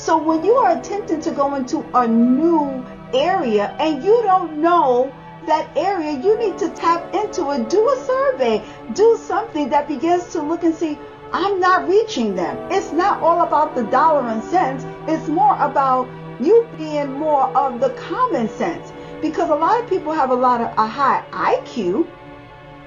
So 0.00 0.16
when 0.16 0.42
you 0.42 0.54
are 0.54 0.78
attempting 0.78 1.20
to 1.20 1.30
go 1.30 1.54
into 1.56 1.84
a 1.92 2.08
new 2.08 2.86
area 3.12 3.76
and 3.78 4.02
you 4.02 4.22
don't 4.22 4.56
know 4.56 5.12
that 5.46 5.68
area, 5.76 6.12
you 6.12 6.38
need 6.38 6.56
to 6.56 6.70
tap 6.70 7.14
into 7.14 7.50
it. 7.50 7.68
Do 7.68 7.86
a 7.86 8.04
survey. 8.06 8.64
Do 8.94 9.18
something 9.22 9.68
that 9.68 9.88
begins 9.88 10.32
to 10.32 10.40
look 10.40 10.64
and 10.64 10.74
see, 10.74 10.98
I'm 11.32 11.60
not 11.60 11.86
reaching 11.86 12.34
them. 12.34 12.56
It's 12.72 12.92
not 12.92 13.20
all 13.20 13.42
about 13.42 13.74
the 13.74 13.84
dollar 13.84 14.26
and 14.26 14.42
cents. 14.42 14.86
It's 15.06 15.28
more 15.28 15.54
about 15.60 16.08
you 16.40 16.66
being 16.78 17.12
more 17.12 17.54
of 17.54 17.78
the 17.78 17.90
common 17.90 18.48
sense. 18.48 18.90
Because 19.20 19.50
a 19.50 19.54
lot 19.54 19.82
of 19.82 19.90
people 19.90 20.14
have 20.14 20.30
a 20.30 20.34
lot 20.34 20.62
of 20.62 20.68
a 20.78 20.86
high 20.86 21.22
IQ, 21.30 22.06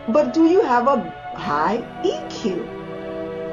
but 0.08 0.34
do 0.34 0.46
you 0.46 0.62
have 0.64 0.88
a 0.88 0.98
high 1.38 1.78
EQ? 2.04 2.83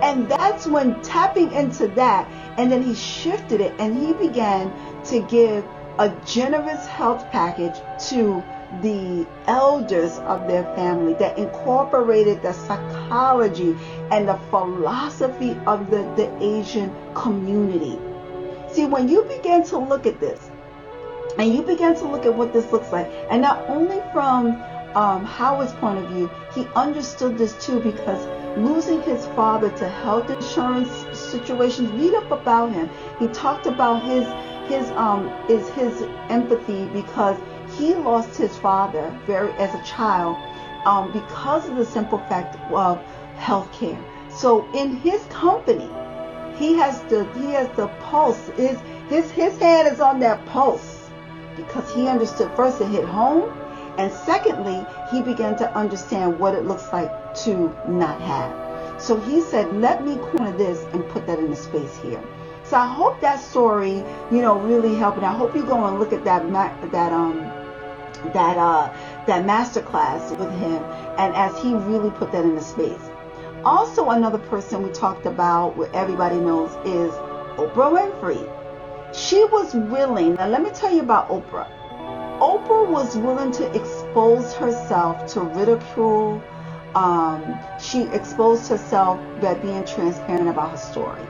And 0.02 0.28
that's 0.28 0.66
when 0.66 1.00
tapping 1.02 1.52
into 1.52 1.88
that 1.88 2.26
and 2.58 2.70
then 2.70 2.82
he 2.82 2.94
shifted 2.94 3.60
it 3.60 3.74
and 3.78 3.96
he 3.96 4.12
began 4.12 4.72
to 5.04 5.20
give 5.22 5.64
a 5.98 6.08
generous 6.24 6.86
health 6.86 7.30
package 7.30 7.76
to 8.08 8.42
the 8.80 9.26
elders 9.46 10.18
of 10.18 10.46
their 10.46 10.64
family 10.76 11.14
that 11.14 11.36
incorporated 11.36 12.40
the 12.40 12.52
psychology 12.52 13.76
and 14.10 14.28
the 14.28 14.38
philosophy 14.50 15.58
of 15.66 15.90
the, 15.90 16.02
the 16.16 16.30
Asian 16.42 16.94
community. 17.14 17.98
See, 18.72 18.86
when 18.86 19.08
you 19.08 19.24
begin 19.24 19.64
to 19.66 19.78
look 19.78 20.06
at 20.06 20.20
this, 20.20 20.50
and 21.38 21.52
you 21.54 21.62
begin 21.62 21.94
to 21.96 22.06
look 22.06 22.26
at 22.26 22.34
what 22.34 22.52
this 22.52 22.70
looks 22.72 22.90
like, 22.92 23.10
and 23.30 23.42
not 23.42 23.68
only 23.68 24.00
from 24.12 24.62
um, 24.94 25.24
Howard's 25.24 25.72
point 25.74 25.98
of 25.98 26.08
view, 26.10 26.30
he 26.54 26.66
understood 26.74 27.38
this 27.38 27.54
too 27.64 27.80
because 27.80 28.26
losing 28.58 29.00
his 29.02 29.26
father 29.28 29.70
to 29.70 29.88
health 29.88 30.30
insurance 30.30 30.90
situations. 31.16 31.90
Read 31.92 32.14
up 32.14 32.30
about 32.30 32.72
him. 32.72 32.90
He 33.18 33.28
talked 33.28 33.66
about 33.66 34.02
his 34.02 34.26
his 34.68 34.90
um 34.92 35.28
is 35.48 35.68
his 35.70 36.02
empathy 36.28 36.86
because 36.86 37.38
he 37.78 37.94
lost 37.94 38.36
his 38.36 38.56
father 38.58 39.16
very 39.26 39.52
as 39.52 39.74
a 39.74 39.84
child 39.84 40.36
um, 40.86 41.12
because 41.12 41.68
of 41.68 41.76
the 41.76 41.84
simple 41.84 42.18
fact 42.18 42.56
of 42.72 43.00
health 43.36 43.70
care. 43.72 43.98
So 44.28 44.68
in 44.72 44.96
his 44.96 45.24
company, 45.26 45.88
he 46.56 46.74
has 46.74 47.00
the 47.04 47.24
he 47.38 47.52
has 47.52 47.68
the 47.76 47.88
pulse. 48.00 48.48
His 48.56 48.78
his 49.08 49.30
his 49.30 49.58
hand 49.58 49.88
is 49.88 50.00
on 50.00 50.20
that 50.20 50.44
pulse 50.46 51.10
because 51.56 51.92
he 51.94 52.08
understood 52.08 52.50
first 52.56 52.80
it 52.80 52.88
hit 52.88 53.04
home 53.04 53.52
and 53.98 54.12
secondly, 54.12 54.86
he 55.10 55.22
began 55.22 55.56
to 55.56 55.74
understand 55.76 56.38
what 56.38 56.54
it 56.54 56.64
looks 56.64 56.92
like 56.92 57.10
to 57.44 57.74
not 57.86 58.20
have. 58.20 59.02
So 59.02 59.18
he 59.18 59.40
said, 59.40 59.72
let 59.76 60.04
me 60.04 60.16
corner 60.16 60.56
this 60.56 60.84
and 60.92 61.08
put 61.08 61.26
that 61.26 61.38
in 61.38 61.50
the 61.50 61.56
space 61.56 61.96
here. 61.98 62.22
So 62.64 62.76
I 62.76 62.86
hope 62.86 63.20
that 63.20 63.40
story, 63.40 64.04
you 64.30 64.42
know, 64.42 64.58
really 64.58 64.94
helped. 64.94 65.16
And 65.16 65.26
I 65.26 65.32
hope 65.32 65.56
you 65.56 65.64
go 65.64 65.86
and 65.86 65.98
look 65.98 66.12
at 66.12 66.24
that, 66.24 66.42
that, 66.92 67.12
um, 67.12 67.38
that, 68.32 68.56
uh, 68.58 68.92
that 69.26 69.44
master 69.44 69.80
class 69.80 70.30
with 70.30 70.52
him. 70.52 70.82
And 71.18 71.34
as 71.34 71.60
he 71.62 71.74
really 71.74 72.10
put 72.10 72.30
that 72.32 72.44
in 72.44 72.54
the 72.54 72.62
space. 72.62 73.10
Also, 73.64 74.10
another 74.10 74.38
person 74.38 74.82
we 74.82 74.90
talked 74.90 75.26
about, 75.26 75.76
what 75.76 75.94
everybody 75.94 76.36
knows, 76.36 76.70
is 76.86 77.12
Oprah 77.58 77.92
Winfrey. 77.92 79.14
She 79.14 79.44
was 79.46 79.74
willing. 79.74 80.34
Now, 80.34 80.48
let 80.48 80.62
me 80.62 80.70
tell 80.70 80.94
you 80.94 81.00
about 81.00 81.28
Oprah. 81.28 81.68
Oprah 82.40 82.88
was 82.88 83.16
willing 83.16 83.52
to 83.52 83.66
expose 83.74 84.54
herself 84.54 85.26
to 85.34 85.42
ridicule. 85.42 86.42
Um, 86.94 87.58
she 87.80 88.02
exposed 88.04 88.68
herself 88.68 89.18
by 89.40 89.54
being 89.54 89.84
transparent 89.84 90.48
about 90.48 90.72
her 90.72 90.76
story. 90.76 91.22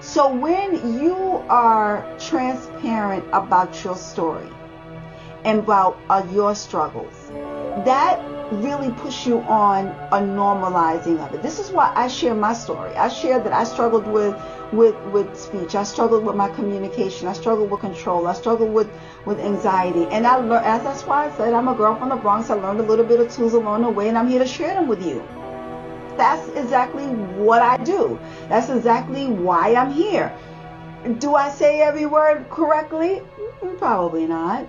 So 0.00 0.32
when 0.32 0.98
you 1.00 1.14
are 1.48 2.06
transparent 2.18 3.24
about 3.32 3.84
your 3.84 3.96
story 3.96 4.48
and 5.44 5.60
about 5.60 5.98
uh, 6.08 6.26
your 6.32 6.54
struggles, 6.54 7.14
that 7.84 8.20
really 8.52 8.90
push 8.92 9.26
you 9.26 9.40
on 9.40 9.86
a 10.12 10.20
normalizing 10.20 11.24
of 11.24 11.34
it. 11.34 11.42
This 11.42 11.58
is 11.58 11.70
why 11.70 11.92
I 11.94 12.08
share 12.08 12.34
my 12.34 12.52
story. 12.52 12.94
I 12.96 13.08
share 13.08 13.38
that 13.40 13.52
I 13.52 13.64
struggled 13.64 14.06
with 14.06 14.36
with 14.72 14.96
with 15.06 15.36
speech. 15.36 15.74
I 15.74 15.82
struggled 15.84 16.24
with 16.24 16.36
my 16.36 16.48
communication. 16.50 17.28
I 17.28 17.32
struggled 17.32 17.70
with 17.70 17.80
control. 17.80 18.26
I 18.26 18.34
struggled 18.34 18.72
with 18.72 18.90
with 19.24 19.40
anxiety. 19.40 20.06
And 20.10 20.26
I 20.26 20.36
learned, 20.36 20.66
as 20.66 20.82
that's 20.82 21.02
why 21.02 21.26
I 21.26 21.36
said 21.36 21.54
I'm 21.54 21.68
a 21.68 21.74
girl 21.74 21.96
from 21.96 22.08
the 22.08 22.16
Bronx. 22.16 22.50
I 22.50 22.54
learned 22.54 22.80
a 22.80 22.84
little 22.84 23.04
bit 23.04 23.20
of 23.20 23.32
tools 23.32 23.54
along 23.54 23.82
the 23.82 23.90
way, 23.90 24.08
and 24.08 24.18
I'm 24.18 24.28
here 24.28 24.40
to 24.40 24.46
share 24.46 24.74
them 24.74 24.88
with 24.88 25.04
you. 25.04 25.22
That's 26.16 26.48
exactly 26.50 27.06
what 27.06 27.62
I 27.62 27.76
do. 27.78 28.18
That's 28.48 28.68
exactly 28.68 29.26
why 29.28 29.74
I'm 29.74 29.92
here. 29.92 30.36
Do 31.18 31.34
I 31.34 31.50
say 31.50 31.80
every 31.80 32.04
word 32.04 32.50
correctly? 32.50 33.22
Mm, 33.62 33.78
probably 33.78 34.26
not. 34.26 34.66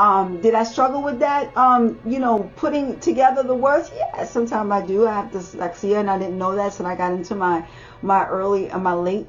Um, 0.00 0.40
did 0.40 0.54
I 0.54 0.64
struggle 0.64 1.02
with 1.02 1.18
that? 1.18 1.54
Um, 1.58 2.00
you 2.06 2.20
know, 2.20 2.50
putting 2.56 2.98
together 3.00 3.42
the 3.42 3.54
words? 3.54 3.90
Yeah, 3.94 4.24
sometimes 4.24 4.72
I 4.72 4.80
do. 4.86 5.06
I 5.06 5.12
have 5.12 5.30
dyslexia, 5.30 6.00
and 6.00 6.08
I 6.08 6.18
didn't 6.18 6.38
know 6.38 6.54
that, 6.54 6.72
so 6.72 6.86
I 6.86 6.94
got 6.96 7.12
into 7.12 7.34
my 7.34 7.66
my 8.00 8.26
early 8.26 8.68
and 8.68 8.82
my 8.82 8.94
late, 8.94 9.26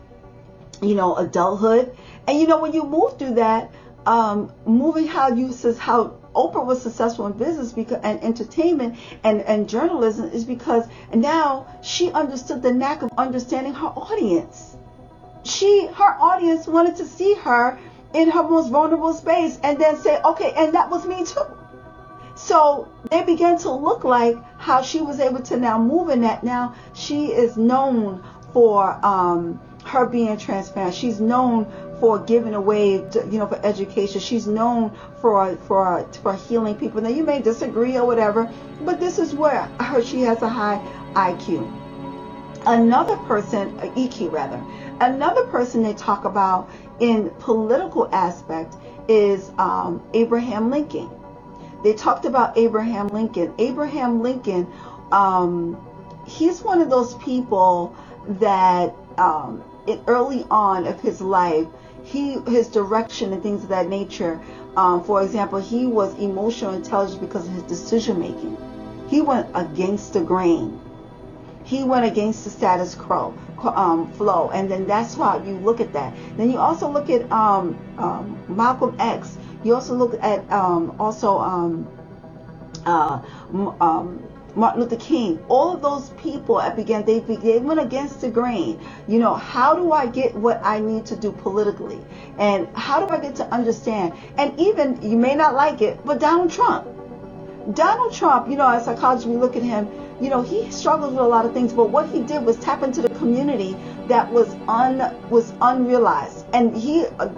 you 0.82 0.96
know, 0.96 1.18
adulthood. 1.18 1.94
And 2.26 2.40
you 2.40 2.48
know, 2.48 2.62
when 2.62 2.72
you 2.72 2.86
move 2.86 3.20
through 3.20 3.36
that, 3.36 3.70
um, 4.06 4.54
moving 4.66 5.08
how 5.08 5.28
you 5.34 5.52
says 5.52 5.78
how 5.78 6.18
Oprah 6.34 6.66
was 6.66 6.82
successful 6.82 7.28
in 7.28 7.34
business 7.34 7.74
because 7.74 8.00
and 8.02 8.24
entertainment 8.24 8.98
and, 9.26 9.42
and 9.42 9.68
journalism 9.68 10.30
is 10.30 10.46
because 10.46 10.88
now 11.14 11.68
she 11.84 12.14
understood 12.14 12.62
the 12.62 12.72
knack 12.72 13.02
of 13.02 13.12
understanding 13.18 13.74
her 13.74 13.88
audience. 13.88 14.78
She 15.44 15.88
her 15.88 16.16
audience 16.18 16.66
wanted 16.66 16.96
to 16.96 17.06
see 17.06 17.34
her 17.34 17.78
in 18.14 18.30
her 18.30 18.44
most 18.44 18.70
vulnerable 18.70 19.14
space 19.14 19.60
and 19.64 19.80
then 19.80 19.98
say, 19.98 20.20
okay, 20.24 20.54
and 20.56 20.74
that 20.74 20.90
was 20.90 21.06
me 21.06 21.26
too. 21.26 21.46
So 22.36 22.88
they 23.10 23.24
began 23.24 23.58
to 23.60 23.72
look 23.72 24.04
like 24.04 24.38
how 24.58 24.82
she 24.82 25.02
was 25.02 25.20
able 25.20 25.42
to 25.44 25.58
now 25.58 25.78
move 25.78 26.10
in 26.10 26.22
that. 26.22 26.44
Now 26.44 26.76
she 26.94 27.28
is 27.28 27.58
known 27.58 28.24
for 28.54 29.00
um, 29.06 29.60
her 29.86 30.06
being 30.06 30.38
transparent. 30.38 30.96
She's 30.96 31.20
known 31.20 31.72
for 32.00 32.20
giving 32.20 32.56
away, 32.56 32.96
you 32.96 33.38
know, 33.38 33.48
for 33.48 33.64
education. 33.64 34.20
She's 34.20 34.48
known 34.48 34.92
for 35.22 35.56
for 35.68 36.08
for 36.24 36.34
healing 36.34 36.76
people. 36.76 37.02
Now 37.02 37.10
you 37.10 37.24
may 37.24 37.42
disagree 37.42 37.98
or 37.98 38.06
whatever, 38.06 38.52
but 38.82 39.00
this 39.00 39.20
is 39.20 39.36
where 39.36 39.64
her 39.80 40.02
she 40.02 40.22
has 40.22 40.42
a 40.42 40.50
high 40.50 40.82
IQ. 41.14 41.70
Another 42.66 43.18
person, 43.18 43.72
EQ 43.96 44.32
rather, 44.32 44.64
another 45.00 45.44
person 45.48 45.82
they 45.82 45.94
talk 45.94 46.26
about 46.26 46.70
in 47.00 47.30
political 47.40 48.10
aspect 48.14 48.76
is 49.08 49.52
um, 49.58 50.02
Abraham 50.14 50.70
Lincoln. 50.70 51.10
They 51.84 51.94
talked 51.94 52.26
about 52.26 52.58
Abraham 52.58 53.08
Lincoln. 53.08 53.54
Abraham 53.58 54.22
Lincoln, 54.22 54.68
um, 55.12 55.78
he's 56.28 56.62
one 56.62 56.82
of 56.82 56.90
those 56.90 57.16
people 57.16 57.96
that 58.40 58.94
um, 59.18 59.64
early 60.08 60.46
on 60.52 60.86
of 60.86 61.00
his 61.02 61.22
life, 61.22 61.68
he 62.04 62.40
his 62.48 62.68
direction 62.68 63.34
and 63.34 63.42
things 63.42 63.64
of 63.64 63.70
that 63.70 63.88
nature. 63.88 64.40
Um, 64.76 65.04
for 65.04 65.22
example, 65.24 65.60
he 65.60 65.86
was 65.88 66.18
emotional 66.20 66.74
intelligence 66.74 67.20
because 67.20 67.48
of 67.48 67.54
his 67.54 67.64
decision 67.64 68.20
making. 68.20 68.58
He 69.10 69.22
went 69.22 69.48
against 69.54 70.14
the 70.14 70.22
grain. 70.22 70.80
He 71.64 71.84
went 71.84 72.06
against 72.06 72.44
the 72.44 72.50
status 72.50 72.96
quo 72.96 73.34
um, 73.64 74.12
flow, 74.14 74.50
and 74.52 74.70
then 74.70 74.86
that's 74.88 75.16
how 75.16 75.44
you 75.44 75.58
look 75.58 75.80
at 75.80 75.94
that. 75.94 76.14
Then 76.38 76.52
you 76.52 76.58
also 76.58 76.90
look 76.90 77.10
at 77.10 77.30
um, 77.32 77.78
um, 77.98 78.38
Malcolm 78.48 78.96
X. 79.00 79.38
You 79.64 79.76
also 79.76 79.96
look 79.96 80.22
at 80.22 80.50
um, 80.52 80.96
also 81.00 81.38
um, 81.40 81.88
uh, 82.86 83.22
um, 83.80 84.24
Martin 84.56 84.82
Luther 84.82 84.98
King, 84.98 85.40
all 85.48 85.74
of 85.74 85.82
those 85.82 86.10
people 86.22 86.60
at 86.60 86.76
began 86.76 87.06
they 87.06 87.20
they 87.20 87.60
went 87.60 87.80
against 87.80 88.22
the 88.22 88.30
grain. 88.30 88.80
You 89.08 89.20
know, 89.20 89.34
how 89.34 89.76
do 89.76 89.92
I 89.94 90.08
get 90.08 90.36
what 90.36 90.60
I 90.64 90.80
need 90.80 91.06
to 91.08 91.16
do 91.16 91.32
politically, 91.32 92.00
and 92.38 92.68
how 92.76 93.06
do 93.06 93.14
I 93.14 93.20
get 93.20 93.36
to 93.38 93.46
understand? 93.54 94.14
And 94.38 94.60
even 94.60 95.02
you 95.02 95.18
may 95.18 95.36
not 95.36 95.54
like 95.54 95.82
it, 95.82 96.04
but 96.06 96.20
Donald 96.20 96.52
Trump, 96.52 96.88
Donald 97.74 98.12
Trump, 98.12 98.50
you 98.50 98.56
know, 98.56 98.68
as 98.68 98.84
a 98.84 98.86
psychologists 98.86 99.28
we 99.28 99.38
look 99.38 99.56
at 99.56 99.62
him, 99.62 99.88
you 100.20 100.30
know, 100.30 100.42
he 100.42 100.70
struggles 100.72 101.12
with 101.12 101.20
a 101.20 101.28
lot 101.28 101.46
of 101.46 101.54
things, 101.54 101.72
but 101.72 101.90
what 101.90 102.10
he 102.10 102.22
did 102.22 102.44
was 102.44 102.58
tap 102.58 102.82
into 102.82 103.04
the 103.04 103.10
community 103.10 103.76
that 104.08 104.32
was 104.32 104.50
un 104.68 105.16
was 105.30 105.54
unrealized, 105.62 106.46
and 106.54 106.76
he, 106.76 107.06
uh, 107.20 107.30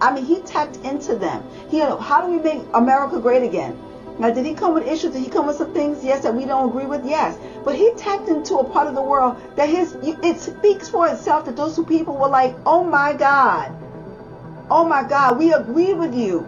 I 0.00 0.14
mean, 0.14 0.24
he 0.24 0.40
tapped 0.42 0.76
into 0.78 1.16
them. 1.16 1.42
He, 1.68 1.80
how 1.80 2.24
do 2.24 2.30
we 2.30 2.38
make 2.38 2.62
America 2.74 3.18
great 3.18 3.42
again? 3.42 3.76
Now, 4.20 4.30
did 4.30 4.46
he 4.46 4.54
come 4.54 4.72
with 4.72 4.86
issues? 4.86 5.14
Did 5.14 5.22
he 5.22 5.28
come 5.28 5.48
with 5.48 5.56
some 5.56 5.72
things? 5.72 6.04
Yes, 6.04 6.22
that 6.22 6.34
we 6.34 6.44
don't 6.44 6.68
agree 6.68 6.86
with. 6.86 7.04
Yes, 7.04 7.36
but 7.64 7.74
he 7.74 7.92
tapped 7.96 8.28
into 8.28 8.58
a 8.58 8.64
part 8.64 8.86
of 8.86 8.94
the 8.94 9.02
world 9.02 9.36
that 9.56 9.68
his 9.68 9.96
it 10.02 10.38
speaks 10.38 10.88
for 10.88 11.08
itself 11.08 11.44
that 11.46 11.56
those 11.56 11.74
two 11.74 11.84
people 11.84 12.16
were 12.16 12.28
like, 12.28 12.54
oh 12.66 12.84
my 12.84 13.14
God, 13.14 13.72
oh 14.70 14.84
my 14.84 15.02
God, 15.02 15.38
we 15.38 15.52
agree 15.52 15.92
with 15.92 16.14
you. 16.14 16.46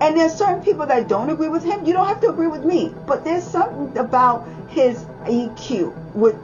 And 0.00 0.16
there's 0.16 0.34
certain 0.34 0.62
people 0.62 0.86
that 0.86 1.08
don't 1.08 1.30
agree 1.30 1.48
with 1.48 1.64
him. 1.64 1.84
You 1.84 1.92
don't 1.92 2.06
have 2.06 2.20
to 2.22 2.28
agree 2.28 2.48
with 2.48 2.64
me, 2.64 2.94
but 3.06 3.24
there's 3.24 3.44
something 3.44 3.96
about 3.96 4.46
his 4.68 5.04
EQ 5.24 6.14
with 6.14 6.36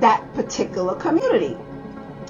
that 0.00 0.32
particular 0.34 0.94
community. 0.96 1.56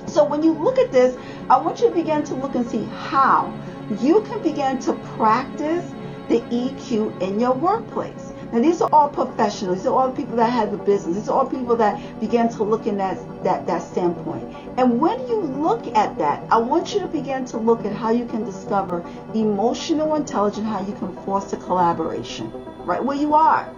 So 0.07 0.25
when 0.25 0.43
you 0.43 0.53
look 0.53 0.79
at 0.79 0.93
this, 0.93 1.17
I 1.49 1.59
want 1.59 1.81
you 1.81 1.89
to 1.89 1.95
begin 1.95 2.23
to 2.25 2.35
look 2.35 2.55
and 2.55 2.67
see 2.67 2.85
how 2.85 3.53
you 4.01 4.23
can 4.23 4.43
begin 4.43 4.79
to 4.81 4.93
practice 5.17 5.91
the 6.29 6.41
EQ 6.41 7.21
in 7.21 7.41
your 7.41 7.53
workplace. 7.53 8.33
Now 8.53 8.61
these 8.61 8.83
are 8.83 8.91
all 8.93 9.09
professionals. 9.09 9.79
These 9.79 9.87
are 9.87 9.95
all 9.95 10.13
people 10.13 10.37
that 10.37 10.51
have 10.51 10.73
a 10.73 10.77
business. 10.77 11.17
These 11.17 11.29
are 11.29 11.39
all 11.39 11.47
people 11.47 11.77
that 11.77 12.21
begin 12.21 12.49
to 12.51 12.63
look 12.63 12.87
in 12.87 12.99
that, 12.99 13.17
that, 13.45 13.67
that 13.67 13.83
standpoint. 13.83 14.55
And 14.77 15.01
when 15.01 15.19
you 15.29 15.41
look 15.41 15.87
at 15.89 16.17
that, 16.19 16.45
I 16.51 16.59
want 16.59 16.95
you 16.95 17.01
to 17.01 17.07
begin 17.07 17.45
to 17.47 17.59
look 17.59 17.85
at 17.85 17.93
how 17.93 18.11
you 18.11 18.25
can 18.25 18.45
discover 18.45 19.05
emotional 19.35 20.15
intelligence, 20.15 20.67
how 20.67 20.81
you 20.87 20.95
can 20.95 21.15
foster 21.25 21.57
collaboration, 21.57 22.51
right 22.85 23.05
where 23.05 23.17
you 23.17 23.35
are, 23.35 23.69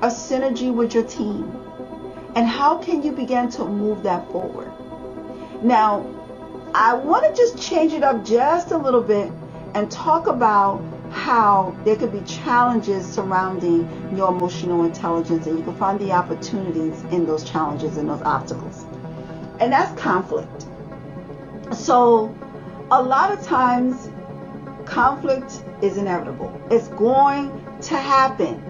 a 0.00 0.06
synergy 0.06 0.72
with 0.72 0.94
your 0.94 1.02
team. 1.02 1.50
And 2.36 2.46
how 2.46 2.78
can 2.78 3.02
you 3.02 3.12
begin 3.12 3.50
to 3.50 3.64
move 3.64 4.04
that 4.04 4.30
forward? 4.30 4.70
Now, 5.62 6.06
I 6.74 6.94
want 6.94 7.26
to 7.26 7.34
just 7.34 7.60
change 7.60 7.92
it 7.92 8.02
up 8.02 8.24
just 8.24 8.70
a 8.70 8.78
little 8.78 9.02
bit 9.02 9.30
and 9.74 9.90
talk 9.90 10.28
about 10.28 10.82
how 11.10 11.76
there 11.84 11.96
could 11.96 12.12
be 12.12 12.20
challenges 12.20 13.06
surrounding 13.06 14.16
your 14.16 14.30
emotional 14.30 14.84
intelligence 14.84 15.46
and 15.46 15.58
you 15.58 15.64
can 15.64 15.76
find 15.76 15.98
the 15.98 16.12
opportunities 16.12 17.02
in 17.10 17.26
those 17.26 17.44
challenges 17.44 17.96
and 17.98 18.08
those 18.08 18.22
obstacles. 18.22 18.86
And 19.62 19.72
that's 19.72 19.96
conflict. 20.00 20.66
So 21.72 22.34
a 22.90 23.00
lot 23.00 23.30
of 23.30 23.46
times 23.46 24.10
conflict 24.86 25.62
is 25.80 25.98
inevitable. 25.98 26.52
It's 26.68 26.88
going 26.88 27.48
to 27.82 27.96
happen. 27.96 28.60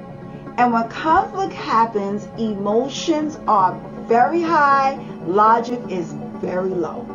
And 0.58 0.70
when 0.70 0.86
conflict 0.90 1.54
happens, 1.54 2.26
emotions 2.38 3.38
are 3.48 3.72
very 4.02 4.42
high, 4.42 5.02
logic 5.24 5.80
is 5.88 6.12
very 6.42 6.68
low. 6.68 7.06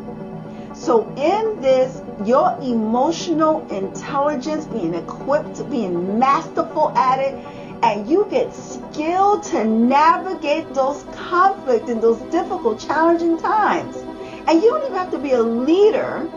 So 0.74 1.08
in 1.16 1.60
this, 1.62 2.02
your 2.24 2.58
emotional 2.60 3.64
intelligence, 3.68 4.64
being 4.66 4.94
equipped, 4.94 5.70
being 5.70 6.18
masterful 6.18 6.90
at 6.98 7.20
it, 7.20 7.34
and 7.82 8.08
you 8.08 8.26
get 8.30 8.52
skilled 8.54 9.42
to 9.44 9.64
navigate 9.64 10.72
those 10.74 11.04
conflict 11.12 11.88
and 11.88 12.02
those 12.02 12.18
difficult, 12.32 12.80
challenging 12.80 13.38
times. 13.38 13.96
And 14.46 14.62
you 14.62 14.70
don't 14.70 14.84
even 14.84 14.96
have 14.96 15.10
to 15.12 15.18
be 15.18 15.32
a 15.32 15.42
leader 15.42 16.28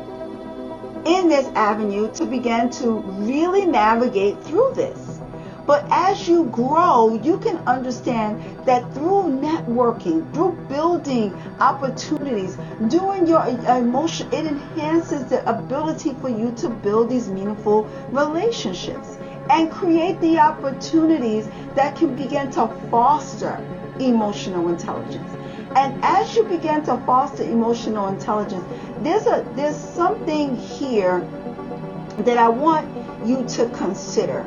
in 1.06 1.30
this 1.30 1.48
avenue 1.56 2.12
to 2.14 2.26
begin 2.26 2.70
to 2.70 3.00
really 3.00 3.66
navigate 3.66 4.42
through 4.44 4.74
this. 4.76 5.20
But 5.66 5.86
as 5.90 6.28
you 6.28 6.46
grow, 6.46 7.20
you 7.24 7.38
can 7.38 7.58
understand 7.68 8.42
that 8.66 8.94
through 8.94 9.40
networking, 9.42 10.32
through 10.34 10.54
building 10.68 11.34
opportunities, 11.60 12.58
doing 12.88 13.28
your 13.28 13.46
emotion, 13.48 14.28
it 14.34 14.46
enhances 14.46 15.26
the 15.26 15.48
ability 15.50 16.14
for 16.20 16.30
you 16.30 16.52
to 16.58 16.70
build 16.70 17.10
these 17.10 17.30
meaningful 17.30 17.84
relationships 18.12 19.18
and 19.50 19.72
create 19.72 20.20
the 20.22 20.38
opportunities 20.38 21.50
that 21.76 21.96
can 21.96 22.16
begin 22.16 22.50
to 22.52 22.68
foster 22.90 23.56
emotional 24.00 24.70
intelligence. 24.70 25.30
And 25.76 26.04
as 26.04 26.36
you 26.36 26.44
begin 26.44 26.84
to 26.86 26.98
foster 27.06 27.44
emotional 27.44 28.08
intelligence, 28.08 28.66
there's 29.00 29.26
a 29.26 29.46
there's 29.56 29.78
something 29.78 30.56
here 30.56 31.20
that 32.20 32.38
I 32.38 32.50
want 32.50 32.88
you 33.26 33.46
to 33.48 33.70
consider 33.70 34.46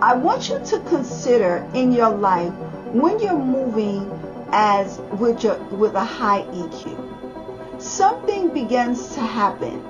I 0.00 0.12
want 0.12 0.50
you 0.50 0.58
to 0.58 0.78
consider 0.80 1.66
in 1.72 1.90
your 1.90 2.10
life 2.10 2.52
when 2.92 3.18
you're 3.18 3.38
moving 3.38 4.10
as 4.52 4.98
with 5.18 5.42
your 5.42 5.56
with 5.70 5.94
a 5.94 6.04
high 6.04 6.42
EQ, 6.42 7.80
something 7.80 8.52
begins 8.52 9.14
to 9.14 9.20
happen. 9.20 9.82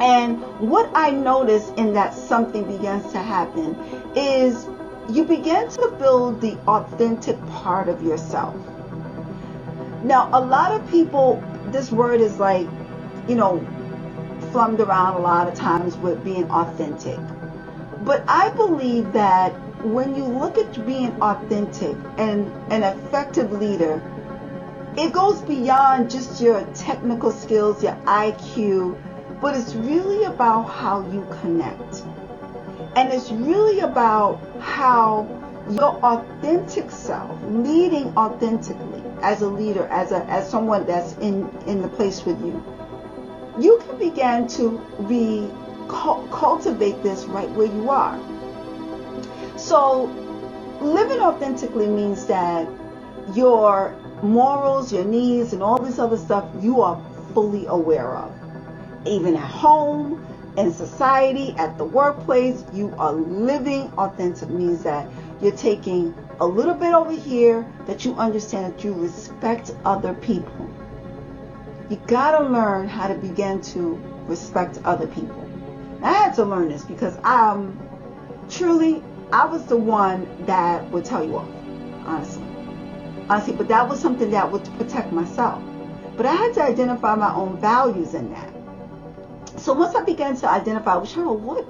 And 0.00 0.40
what 0.60 0.90
I 0.94 1.10
notice 1.10 1.70
in 1.76 1.92
that 1.92 2.14
something 2.14 2.64
begins 2.64 3.12
to 3.12 3.18
happen 3.18 3.76
is 4.16 4.66
you 5.10 5.24
begin 5.24 5.68
to 5.68 5.94
build 5.98 6.40
the 6.40 6.56
authentic 6.66 7.36
part 7.48 7.88
of 7.88 8.02
yourself. 8.02 8.54
Now, 10.02 10.30
a 10.32 10.40
lot 10.40 10.72
of 10.72 10.90
people, 10.90 11.42
this 11.66 11.92
word 11.92 12.20
is 12.20 12.38
like, 12.38 12.66
you 13.28 13.34
know, 13.34 13.64
flummed 14.52 14.80
around 14.80 15.16
a 15.16 15.20
lot 15.20 15.46
of 15.48 15.54
times 15.54 15.96
with 15.98 16.24
being 16.24 16.50
authentic. 16.50 17.18
But 18.04 18.24
I 18.26 18.48
believe 18.50 19.12
that 19.12 19.52
when 19.84 20.14
you 20.16 20.24
look 20.24 20.56
at 20.56 20.86
being 20.86 21.20
authentic 21.20 21.96
and 22.16 22.50
an 22.72 22.82
effective 22.82 23.52
leader, 23.52 24.00
it 24.96 25.12
goes 25.12 25.40
beyond 25.42 26.10
just 26.10 26.40
your 26.40 26.64
technical 26.74 27.30
skills, 27.30 27.82
your 27.82 27.92
IQ, 28.06 28.96
but 29.40 29.56
it's 29.56 29.74
really 29.74 30.24
about 30.24 30.64
how 30.64 31.00
you 31.10 31.26
connect. 31.40 32.04
And 32.96 33.12
it's 33.12 33.30
really 33.30 33.80
about 33.80 34.40
how 34.60 35.28
your 35.70 35.94
authentic 36.04 36.90
self, 36.90 37.38
leading 37.44 38.16
authentically 38.16 39.02
as 39.22 39.42
a 39.42 39.48
leader, 39.48 39.86
as 39.86 40.12
a 40.12 40.24
as 40.24 40.50
someone 40.50 40.86
that's 40.86 41.14
in 41.18 41.48
in 41.66 41.82
the 41.82 41.88
place 41.88 42.24
with 42.24 42.40
you, 42.40 42.62
you 43.58 43.80
can 43.86 43.98
begin 43.98 44.48
to 44.48 44.78
be 45.08 45.48
cultivate 45.88 47.02
this 47.02 47.24
right 47.24 47.50
where 47.50 47.66
you 47.66 47.90
are. 47.90 48.18
So, 49.58 50.04
living 50.80 51.20
authentically 51.20 51.86
means 51.88 52.26
that 52.26 52.68
your 53.34 53.94
morals, 54.22 54.92
your 54.92 55.04
needs, 55.04 55.52
and 55.52 55.62
all 55.62 55.78
this 55.78 55.98
other 55.98 56.16
stuff 56.16 56.48
you 56.60 56.80
are 56.80 57.00
fully 57.34 57.66
aware 57.66 58.16
of. 58.16 58.39
Even 59.06 59.34
at 59.36 59.50
home, 59.50 60.24
in 60.56 60.72
society, 60.72 61.54
at 61.56 61.78
the 61.78 61.84
workplace, 61.84 62.64
you 62.72 62.92
are 62.98 63.12
living 63.12 63.90
authentic 63.96 64.48
means 64.50 64.82
that 64.82 65.06
you're 65.40 65.56
taking 65.56 66.14
a 66.40 66.46
little 66.46 66.74
bit 66.74 66.92
over 66.92 67.12
here 67.12 67.66
that 67.86 68.04
you 68.04 68.14
understand 68.14 68.74
that 68.74 68.84
you 68.84 68.92
respect 68.92 69.72
other 69.84 70.14
people. 70.14 70.68
You 71.88 71.96
gotta 72.06 72.44
learn 72.44 72.88
how 72.88 73.08
to 73.08 73.14
begin 73.14 73.60
to 73.62 74.00
respect 74.26 74.78
other 74.84 75.06
people. 75.06 75.44
I 76.02 76.12
had 76.12 76.34
to 76.34 76.44
learn 76.44 76.68
this 76.68 76.84
because 76.84 77.16
I'm 77.24 77.78
truly 78.48 79.02
I 79.32 79.44
was 79.46 79.64
the 79.66 79.76
one 79.76 80.26
that 80.46 80.90
would 80.90 81.04
tell 81.04 81.24
you 81.24 81.36
off, 81.36 81.48
honestly. 82.04 82.44
Honestly, 83.28 83.54
but 83.54 83.68
that 83.68 83.88
was 83.88 84.00
something 84.00 84.30
that 84.30 84.50
would 84.50 84.64
protect 84.76 85.12
myself. 85.12 85.62
But 86.16 86.26
I 86.26 86.34
had 86.34 86.54
to 86.54 86.62
identify 86.62 87.14
my 87.14 87.32
own 87.32 87.56
values 87.58 88.14
in 88.14 88.32
that. 88.32 88.52
So 89.56 89.72
once 89.72 89.94
I 89.94 90.02
began 90.02 90.36
to 90.36 90.48
identify, 90.48 90.96
well, 90.96 91.06
Cheryl, 91.06 91.38
what, 91.38 91.64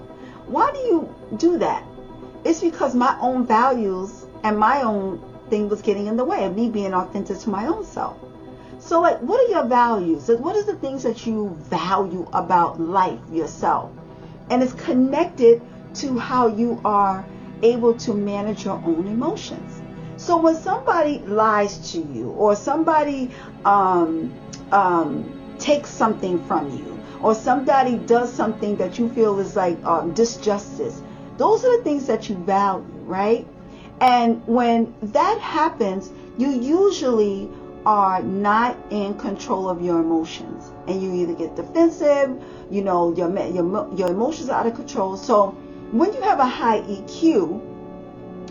why 0.46 0.70
do 0.72 0.78
you 0.78 1.14
do 1.36 1.58
that? 1.58 1.84
It's 2.44 2.60
because 2.60 2.94
my 2.94 3.16
own 3.20 3.46
values 3.46 4.26
and 4.42 4.58
my 4.58 4.82
own 4.82 5.22
thing 5.50 5.68
was 5.68 5.82
getting 5.82 6.06
in 6.06 6.16
the 6.16 6.24
way 6.24 6.44
of 6.44 6.54
me 6.56 6.70
being 6.70 6.94
authentic 6.94 7.38
to 7.40 7.50
my 7.50 7.66
own 7.66 7.84
self. 7.84 8.16
So, 8.78 9.00
like, 9.00 9.18
what 9.20 9.46
are 9.46 9.50
your 9.50 9.64
values? 9.64 10.28
What 10.28 10.56
are 10.56 10.62
the 10.64 10.76
things 10.76 11.02
that 11.02 11.26
you 11.26 11.56
value 11.64 12.26
about 12.32 12.80
life 12.80 13.20
yourself? 13.30 13.90
And 14.48 14.62
it's 14.62 14.72
connected 14.72 15.60
to 15.96 16.18
how 16.18 16.46
you 16.46 16.80
are 16.84 17.24
able 17.62 17.94
to 17.94 18.14
manage 18.14 18.64
your 18.64 18.82
own 18.86 19.06
emotions. 19.06 19.80
So 20.16 20.36
when 20.36 20.54
somebody 20.54 21.18
lies 21.20 21.92
to 21.92 21.98
you, 21.98 22.30
or 22.30 22.56
somebody 22.56 23.30
um, 23.64 24.32
um, 24.72 25.56
takes 25.58 25.90
something 25.90 26.42
from 26.46 26.70
you, 26.76 26.99
or 27.22 27.35
somebody 27.35 27.96
does 27.98 28.33
something 28.33 28.76
that 28.76 28.98
you 28.98 29.09
feel 29.11 29.38
is 29.38 29.56
like 29.56 29.83
um, 29.85 30.14
disjustice, 30.14 31.02
those 31.37 31.64
are 31.64 31.76
the 31.78 31.85
things 31.85 32.06
that 32.06 32.28
you 32.28 32.37
value, 32.37 32.85
right? 33.04 33.46
And 34.00 34.46
when 34.46 34.94
that 35.02 35.38
happens, 35.40 36.11
you 36.38 36.48
usually 36.50 37.50
are 37.85 38.22
not 38.22 38.76
in 38.90 39.16
control 39.18 39.68
of 39.68 39.83
your 39.83 40.00
emotions, 40.00 40.70
and 40.87 41.02
you 41.02 41.14
either 41.14 41.35
get 41.35 41.56
defensive, 41.56 42.42
you 42.70 42.83
know, 42.83 43.14
your 43.14 43.30
your 43.48 43.94
your 43.94 44.11
emotions 44.11 44.48
are 44.48 44.61
out 44.61 44.66
of 44.66 44.74
control. 44.74 45.16
So 45.16 45.50
when 45.92 46.12
you 46.12 46.20
have 46.22 46.40
a 46.40 46.46
high 46.46 46.80
EQ, 46.83 47.61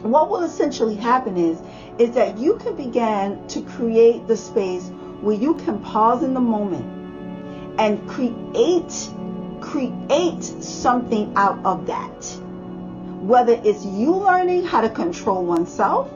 what 0.01 0.29
will 0.29 0.43
essentially 0.43 0.95
happen 0.95 1.38
is 1.38 1.60
is 1.99 2.12
that 2.15 2.38
you 2.38 2.55
can 2.58 2.75
begin 2.75 3.45
to 3.47 3.62
create 3.62 4.27
the 4.27 4.38
space 4.38 4.91
where 5.21 5.36
you 5.36 5.55
can 5.55 5.79
pause 5.79 6.23
in 6.23 6.34
the 6.34 6.39
moment 6.39 6.98
and 7.77 8.08
create 8.10 9.10
create 9.62 10.43
something 10.43 11.32
out 11.36 11.63
of 11.65 11.86
that 11.86 12.23
whether 13.21 13.60
it's 13.63 13.86
you 13.86 14.15
learning 14.15 14.63
how 14.63 14.82
to 14.82 14.89
control 14.89 15.43
oneself 15.45 16.10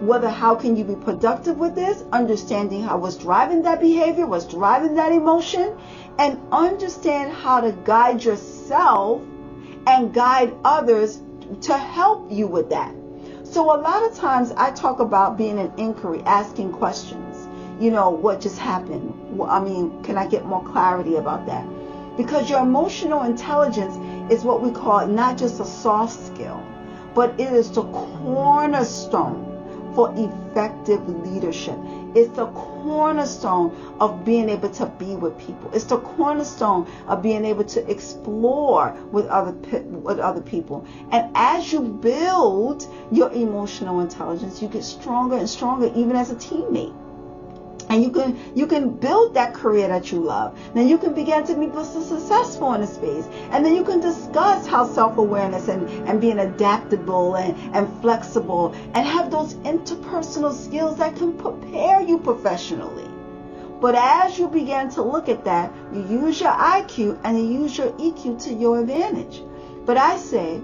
whether 0.00 0.28
how 0.28 0.54
can 0.54 0.76
you 0.76 0.84
be 0.84 0.94
productive 0.96 1.56
with 1.56 1.74
this 1.74 2.02
understanding 2.12 2.82
how 2.82 2.96
what's 2.98 3.16
driving 3.16 3.62
that 3.62 3.80
behavior 3.80 4.26
what's 4.26 4.46
driving 4.46 4.94
that 4.94 5.12
emotion 5.12 5.76
and 6.18 6.40
understand 6.50 7.32
how 7.32 7.60
to 7.60 7.72
guide 7.84 8.22
yourself 8.22 9.22
and 9.86 10.12
guide 10.12 10.52
others 10.64 11.20
to 11.60 11.76
help 11.76 12.30
you 12.30 12.46
with 12.46 12.68
that 12.70 12.92
so 13.50 13.74
a 13.74 13.80
lot 13.80 14.02
of 14.02 14.14
times 14.14 14.52
I 14.52 14.70
talk 14.72 15.00
about 15.00 15.38
being 15.38 15.58
an 15.58 15.72
inquiry, 15.78 16.22
asking 16.26 16.70
questions. 16.72 17.27
You 17.80 17.92
know, 17.92 18.10
what 18.10 18.40
just 18.40 18.58
happened? 18.58 19.14
I 19.40 19.60
mean, 19.60 20.02
can 20.02 20.18
I 20.18 20.26
get 20.26 20.44
more 20.44 20.64
clarity 20.64 21.14
about 21.14 21.46
that? 21.46 21.64
Because 22.16 22.50
your 22.50 22.60
emotional 22.60 23.22
intelligence 23.22 23.94
is 24.32 24.42
what 24.42 24.60
we 24.60 24.72
call 24.72 25.06
not 25.06 25.38
just 25.38 25.60
a 25.60 25.64
soft 25.64 26.18
skill, 26.26 26.60
but 27.14 27.30
it 27.38 27.52
is 27.52 27.70
the 27.70 27.84
cornerstone 27.84 29.44
for 29.94 30.12
effective 30.16 31.08
leadership. 31.24 31.78
It's 32.16 32.34
the 32.36 32.46
cornerstone 32.46 33.72
of 34.00 34.24
being 34.24 34.48
able 34.48 34.70
to 34.70 34.86
be 34.86 35.14
with 35.14 35.38
people. 35.38 35.70
It's 35.72 35.84
the 35.84 35.98
cornerstone 35.98 36.88
of 37.06 37.22
being 37.22 37.44
able 37.44 37.64
to 37.64 37.88
explore 37.88 38.90
with 39.12 39.26
other 39.26 39.52
with 39.52 40.18
other 40.18 40.40
people. 40.40 40.84
And 41.12 41.30
as 41.36 41.72
you 41.72 41.80
build 41.80 42.88
your 43.12 43.30
emotional 43.30 44.00
intelligence, 44.00 44.60
you 44.60 44.66
get 44.66 44.82
stronger 44.82 45.36
and 45.36 45.48
stronger 45.48 45.92
even 45.94 46.16
as 46.16 46.32
a 46.32 46.34
teammate 46.34 46.94
and 47.88 48.02
you 48.02 48.10
can 48.10 48.36
you 48.54 48.66
can 48.66 48.90
build 48.90 49.34
that 49.34 49.54
career 49.54 49.88
that 49.88 50.12
you 50.12 50.20
love. 50.20 50.58
Then 50.74 50.88
you 50.88 50.98
can 50.98 51.14
begin 51.14 51.44
to 51.46 51.54
be 51.54 51.70
successful 51.84 52.74
in 52.74 52.82
a 52.82 52.86
space, 52.86 53.26
and 53.50 53.64
then 53.64 53.74
you 53.74 53.84
can 53.84 54.00
discuss 54.00 54.66
how 54.66 54.86
self-awareness 54.86 55.68
and 55.68 55.88
and 56.08 56.20
being 56.20 56.38
adaptable 56.38 57.36
and 57.36 57.56
and 57.74 57.88
flexible 58.00 58.74
and 58.94 59.06
have 59.06 59.30
those 59.30 59.54
interpersonal 59.54 60.52
skills 60.52 60.98
that 60.98 61.16
can 61.16 61.32
prepare 61.32 62.00
you 62.00 62.18
professionally. 62.18 63.08
But 63.80 63.94
as 63.94 64.38
you 64.38 64.48
begin 64.48 64.90
to 64.90 65.02
look 65.02 65.28
at 65.28 65.44
that, 65.44 65.72
you 65.92 66.02
use 66.02 66.40
your 66.40 66.52
IQ 66.52 67.20
and 67.22 67.38
you 67.38 67.62
use 67.62 67.78
your 67.78 67.92
EQ 67.92 68.42
to 68.44 68.52
your 68.52 68.80
advantage. 68.80 69.40
But 69.86 69.96
I 69.96 70.16
say 70.16 70.60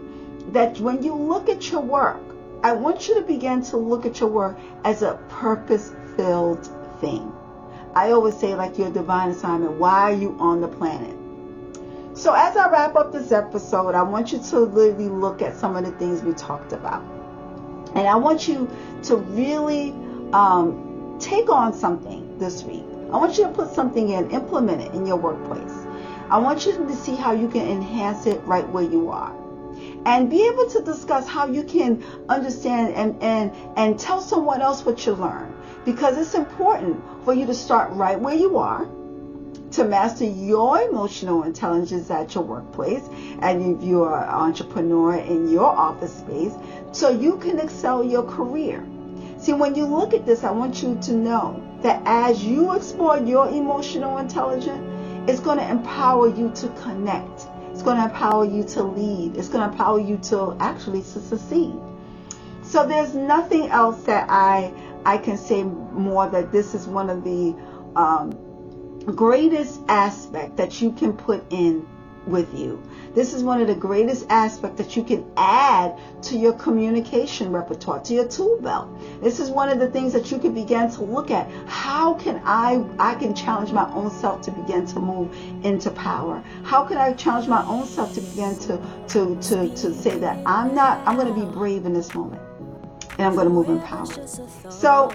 that 0.50 0.80
when 0.80 1.02
you 1.02 1.14
look 1.14 1.48
at 1.48 1.70
your 1.70 1.80
work, 1.80 2.20
I 2.64 2.72
want 2.72 3.08
you 3.08 3.14
to 3.14 3.20
begin 3.20 3.62
to 3.64 3.76
look 3.76 4.04
at 4.04 4.18
your 4.20 4.28
work 4.30 4.58
as 4.84 5.02
a 5.02 5.14
purpose 5.28 5.92
filled 6.16 6.68
thing. 7.00 7.32
I 7.94 8.10
always 8.10 8.36
say, 8.36 8.54
like 8.54 8.76
your 8.76 8.90
divine 8.90 9.30
assignment, 9.30 9.72
why 9.72 10.10
are 10.10 10.12
you 10.12 10.36
on 10.40 10.60
the 10.60 10.68
planet? 10.68 11.16
So, 12.14 12.32
as 12.32 12.56
I 12.56 12.68
wrap 12.70 12.96
up 12.96 13.12
this 13.12 13.32
episode, 13.32 13.94
I 13.94 14.02
want 14.02 14.32
you 14.32 14.42
to 14.50 14.66
really 14.66 15.08
look 15.08 15.42
at 15.42 15.56
some 15.56 15.76
of 15.76 15.84
the 15.84 15.92
things 15.92 16.22
we 16.22 16.32
talked 16.32 16.72
about. 16.72 17.02
And 17.94 18.08
I 18.08 18.16
want 18.16 18.48
you 18.48 18.68
to 19.04 19.16
really 19.16 19.90
um, 20.32 21.16
take 21.20 21.48
on 21.48 21.72
something 21.72 22.38
this 22.38 22.64
week. 22.64 22.84
I 23.12 23.16
want 23.16 23.38
you 23.38 23.44
to 23.44 23.50
put 23.50 23.72
something 23.72 24.08
in, 24.08 24.30
implement 24.32 24.82
it 24.82 24.92
in 24.92 25.06
your 25.06 25.16
workplace. 25.16 25.72
I 26.30 26.38
want 26.38 26.66
you 26.66 26.72
to 26.72 26.96
see 26.96 27.14
how 27.14 27.32
you 27.32 27.48
can 27.48 27.68
enhance 27.68 28.26
it 28.26 28.40
right 28.44 28.68
where 28.70 28.82
you 28.82 29.10
are. 29.10 29.32
And 30.04 30.28
be 30.28 30.46
able 30.48 30.68
to 30.70 30.82
discuss 30.82 31.28
how 31.28 31.46
you 31.46 31.62
can 31.62 32.04
understand 32.28 32.94
and, 32.94 33.22
and, 33.22 33.52
and 33.76 33.98
tell 33.98 34.20
someone 34.20 34.62
else 34.62 34.84
what 34.84 35.06
you 35.06 35.12
learned 35.12 35.53
because 35.84 36.16
it's 36.16 36.34
important 36.34 37.02
for 37.24 37.34
you 37.34 37.46
to 37.46 37.54
start 37.54 37.92
right 37.92 38.18
where 38.18 38.34
you 38.34 38.56
are 38.56 38.86
to 39.70 39.84
master 39.84 40.24
your 40.24 40.80
emotional 40.82 41.42
intelligence 41.42 42.10
at 42.10 42.34
your 42.34 42.44
workplace 42.44 43.02
and 43.40 43.76
if 43.76 43.82
you're 43.82 44.16
an 44.16 44.28
entrepreneur 44.28 45.16
in 45.16 45.50
your 45.50 45.66
office 45.66 46.16
space 46.16 46.52
so 46.92 47.10
you 47.10 47.36
can 47.38 47.58
excel 47.58 48.04
your 48.04 48.22
career. 48.22 48.86
See, 49.38 49.52
when 49.52 49.74
you 49.74 49.84
look 49.84 50.14
at 50.14 50.24
this, 50.24 50.44
I 50.44 50.52
want 50.52 50.82
you 50.82 50.98
to 51.02 51.12
know 51.12 51.62
that 51.82 52.00
as 52.06 52.42
you 52.44 52.74
explore 52.74 53.18
your 53.18 53.48
emotional 53.48 54.18
intelligence, 54.18 55.28
it's 55.28 55.40
going 55.40 55.58
to 55.58 55.68
empower 55.68 56.28
you 56.28 56.50
to 56.54 56.68
connect. 56.82 57.46
It's 57.72 57.82
going 57.82 57.96
to 57.96 58.04
empower 58.04 58.44
you 58.44 58.62
to 58.64 58.82
lead. 58.84 59.36
It's 59.36 59.48
going 59.48 59.66
to 59.66 59.72
empower 59.72 59.98
you 59.98 60.18
to 60.28 60.56
actually 60.60 61.00
to 61.00 61.20
succeed. 61.20 61.74
So 62.62 62.86
there's 62.86 63.14
nothing 63.14 63.68
else 63.68 64.02
that 64.04 64.26
I 64.30 64.72
I 65.04 65.18
can 65.18 65.36
say 65.36 65.62
more 65.62 66.28
that 66.28 66.52
this 66.52 66.74
is 66.74 66.86
one 66.86 67.10
of 67.10 67.24
the 67.24 67.54
um, 67.96 68.32
greatest 69.14 69.80
aspect 69.88 70.56
that 70.56 70.80
you 70.80 70.92
can 70.92 71.12
put 71.12 71.44
in 71.50 71.86
with 72.26 72.54
you. 72.58 72.82
This 73.14 73.34
is 73.34 73.42
one 73.42 73.60
of 73.60 73.66
the 73.66 73.74
greatest 73.74 74.26
aspects 74.30 74.78
that 74.78 74.96
you 74.96 75.04
can 75.04 75.30
add 75.36 75.98
to 76.22 76.36
your 76.36 76.52
communication 76.54 77.52
repertoire, 77.52 78.00
to 78.00 78.14
your 78.14 78.26
tool 78.28 78.58
belt. 78.60 78.88
This 79.20 79.40
is 79.40 79.50
one 79.50 79.68
of 79.68 79.78
the 79.78 79.90
things 79.90 80.12
that 80.12 80.30
you 80.30 80.38
can 80.38 80.54
begin 80.54 80.90
to 80.92 81.02
look 81.02 81.30
at. 81.30 81.50
How 81.66 82.14
can 82.14 82.40
I 82.44 82.84
I 82.98 83.14
can 83.16 83.34
challenge 83.34 83.72
my 83.72 83.90
own 83.92 84.10
self 84.10 84.42
to 84.42 84.50
begin 84.50 84.86
to 84.86 85.00
move 85.00 85.34
into 85.64 85.90
power? 85.90 86.42
How 86.64 86.84
can 86.84 86.96
I 86.96 87.12
challenge 87.12 87.48
my 87.48 87.64
own 87.66 87.86
self 87.86 88.14
to 88.14 88.20
begin 88.20 88.58
to 88.60 88.78
to 89.08 89.36
to, 89.42 89.68
to 89.68 89.94
say 89.94 90.18
that 90.18 90.38
I'm 90.46 90.74
not 90.74 91.06
I'm 91.06 91.16
going 91.16 91.28
to 91.28 91.34
be 91.34 91.46
brave 91.46 91.86
in 91.86 91.92
this 91.92 92.14
moment. 92.14 92.43
And 93.18 93.26
I'm 93.26 93.34
going 93.34 93.46
to 93.46 93.52
move 93.52 93.68
in 93.68 93.80
power. 93.80 94.06
So 94.70 95.10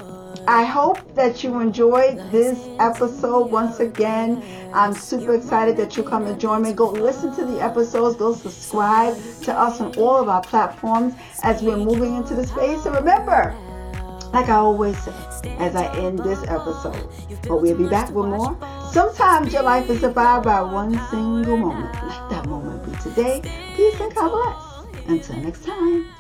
I 0.48 0.64
hope 0.64 1.16
that 1.16 1.44
you 1.44 1.60
enjoyed 1.60 2.18
this 2.32 2.68
episode 2.80 3.52
once 3.52 3.80
again. 3.80 4.44
I'm 4.74 4.94
super 4.94 5.36
excited 5.36 5.78
that 5.78 5.98
you 5.98 6.04
come 6.04 6.26
and 6.26 6.40
join 6.40 6.62
me. 6.64 6.74
Go 6.74 6.90
listen 6.92 7.36
to 7.36 7.46
the 7.46 7.62
episodes, 7.62 8.16
go 8.16 8.34
subscribe 8.34 9.16
to 9.44 9.54
us 9.54 9.82
on 9.82 9.96
all 9.96 10.16
of 10.16 10.30
our 10.30 10.42
platforms 10.42 11.14
as 11.44 11.62
we're 11.62 11.78
moving 11.78 12.16
into 12.16 12.36
the 12.36 12.46
space. 12.46 12.86
And 12.86 12.96
remember, 12.96 13.56
like 14.32 14.48
I 14.50 14.56
always 14.56 14.98
say, 15.04 15.14
as 15.58 15.76
I 15.76 15.94
end 15.98 16.20
this 16.20 16.42
episode, 16.44 17.10
but 17.48 17.62
we'll 17.62 17.78
be 17.78 17.88
back 17.88 18.10
with 18.12 18.28
more. 18.28 18.58
Sometimes 18.92 19.52
your 19.54 19.64
life 19.64 19.90
is 19.90 20.02
survived 20.02 20.46
by 20.46 20.62
one 20.62 20.94
single 21.10 21.58
moment. 21.58 21.94
Let 21.94 22.30
that 22.30 22.46
moment 22.48 22.86
be 22.86 22.92
today. 23.00 23.42
Peace 23.76 24.00
and 24.00 24.14
God 24.14 24.30
bless. 24.30 25.08
Until 25.08 25.38
next 25.38 25.66
time. 25.66 26.19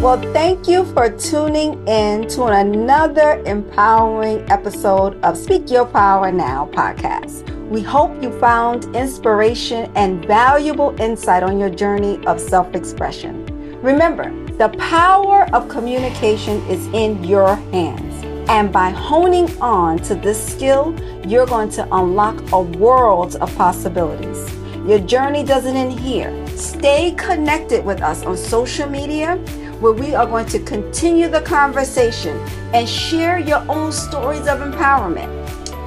Well, 0.00 0.22
thank 0.32 0.68
you 0.68 0.84
for 0.94 1.10
tuning 1.10 1.84
in 1.88 2.28
to 2.28 2.44
another 2.44 3.42
empowering 3.44 4.48
episode 4.48 5.20
of 5.24 5.36
Speak 5.36 5.72
Your 5.72 5.86
Power 5.86 6.30
Now 6.30 6.70
podcast. 6.72 7.42
We 7.68 7.82
hope 7.82 8.22
you 8.22 8.30
found 8.38 8.94
inspiration 8.94 9.90
and 9.96 10.24
valuable 10.24 10.94
insight 11.00 11.42
on 11.42 11.58
your 11.58 11.68
journey 11.68 12.24
of 12.28 12.40
self 12.40 12.76
expression. 12.76 13.44
Remember, 13.82 14.30
the 14.52 14.68
power 14.78 15.52
of 15.52 15.68
communication 15.68 16.64
is 16.68 16.86
in 16.94 17.24
your 17.24 17.56
hands. 17.72 18.24
And 18.48 18.72
by 18.72 18.90
honing 18.90 19.50
on 19.60 19.98
to 20.04 20.14
this 20.14 20.40
skill, 20.52 20.94
you're 21.26 21.44
going 21.46 21.70
to 21.70 21.82
unlock 21.92 22.52
a 22.52 22.60
world 22.62 23.34
of 23.34 23.52
possibilities. 23.56 24.48
Your 24.86 25.00
journey 25.00 25.42
doesn't 25.42 25.76
end 25.76 25.98
here. 25.98 26.32
Stay 26.56 27.10
connected 27.18 27.84
with 27.84 28.00
us 28.00 28.22
on 28.24 28.36
social 28.36 28.88
media 28.88 29.36
where 29.80 29.92
we 29.92 30.14
are 30.14 30.26
going 30.26 30.46
to 30.46 30.58
continue 30.60 31.28
the 31.28 31.40
conversation 31.42 32.36
and 32.74 32.88
share 32.88 33.38
your 33.38 33.64
own 33.70 33.92
stories 33.92 34.46
of 34.46 34.60
empowerment. 34.60 35.28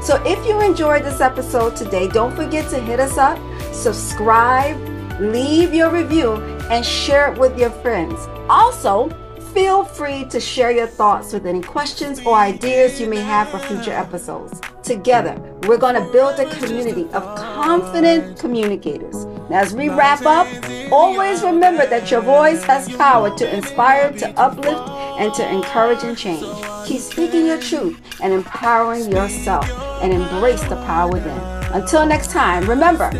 So 0.03 0.21
if 0.25 0.45
you 0.47 0.59
enjoyed 0.61 1.03
this 1.03 1.21
episode 1.21 1.75
today, 1.75 2.07
don't 2.07 2.35
forget 2.35 2.69
to 2.71 2.79
hit 2.79 2.99
us 2.99 3.17
up, 3.17 3.37
subscribe, 3.73 4.77
leave 5.19 5.73
your 5.73 5.91
review, 5.91 6.33
and 6.71 6.85
share 6.85 7.31
it 7.31 7.39
with 7.39 7.59
your 7.59 7.69
friends. 7.69 8.27
Also, 8.49 9.09
feel 9.53 9.83
free 9.83 10.25
to 10.25 10.39
share 10.39 10.71
your 10.71 10.87
thoughts 10.87 11.33
with 11.33 11.45
any 11.45 11.61
questions 11.61 12.19
or 12.25 12.35
ideas 12.35 12.99
you 12.99 13.07
may 13.07 13.19
have 13.19 13.49
for 13.49 13.59
future 13.59 13.91
episodes. 13.91 14.59
Together, 14.81 15.35
we're 15.67 15.77
going 15.77 15.95
to 15.95 16.11
build 16.11 16.39
a 16.39 16.49
community 16.55 17.03
of 17.13 17.23
confident 17.37 18.39
communicators. 18.39 19.25
As 19.49 19.73
we 19.73 19.89
wrap 19.89 20.25
up, 20.25 20.47
always 20.91 21.43
remember 21.43 21.85
that 21.87 22.11
your 22.11 22.21
voice 22.21 22.63
has 22.63 22.87
power 22.95 23.35
to 23.37 23.55
inspire, 23.55 24.11
to 24.13 24.29
uplift, 24.39 24.87
and 25.19 25.33
to 25.33 25.49
encourage 25.49 26.03
and 26.03 26.17
change. 26.17 26.45
Keep 26.85 27.01
speaking 27.01 27.45
your 27.47 27.59
truth 27.59 27.99
and 28.21 28.33
empowering 28.33 29.11
yourself 29.11 29.69
and 30.01 30.13
embrace 30.13 30.63
the 30.63 30.75
power 30.85 31.11
within. 31.11 31.39
Until 31.73 32.05
next 32.05 32.31
time, 32.31 32.69
remember, 32.69 33.11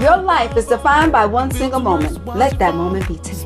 your 0.00 0.16
life 0.18 0.56
is 0.56 0.66
defined 0.66 1.12
by 1.12 1.26
one 1.26 1.50
single 1.50 1.80
moment. 1.80 2.24
Let 2.26 2.58
that 2.58 2.74
moment 2.74 3.08
be 3.08 3.16
today. 3.16 3.39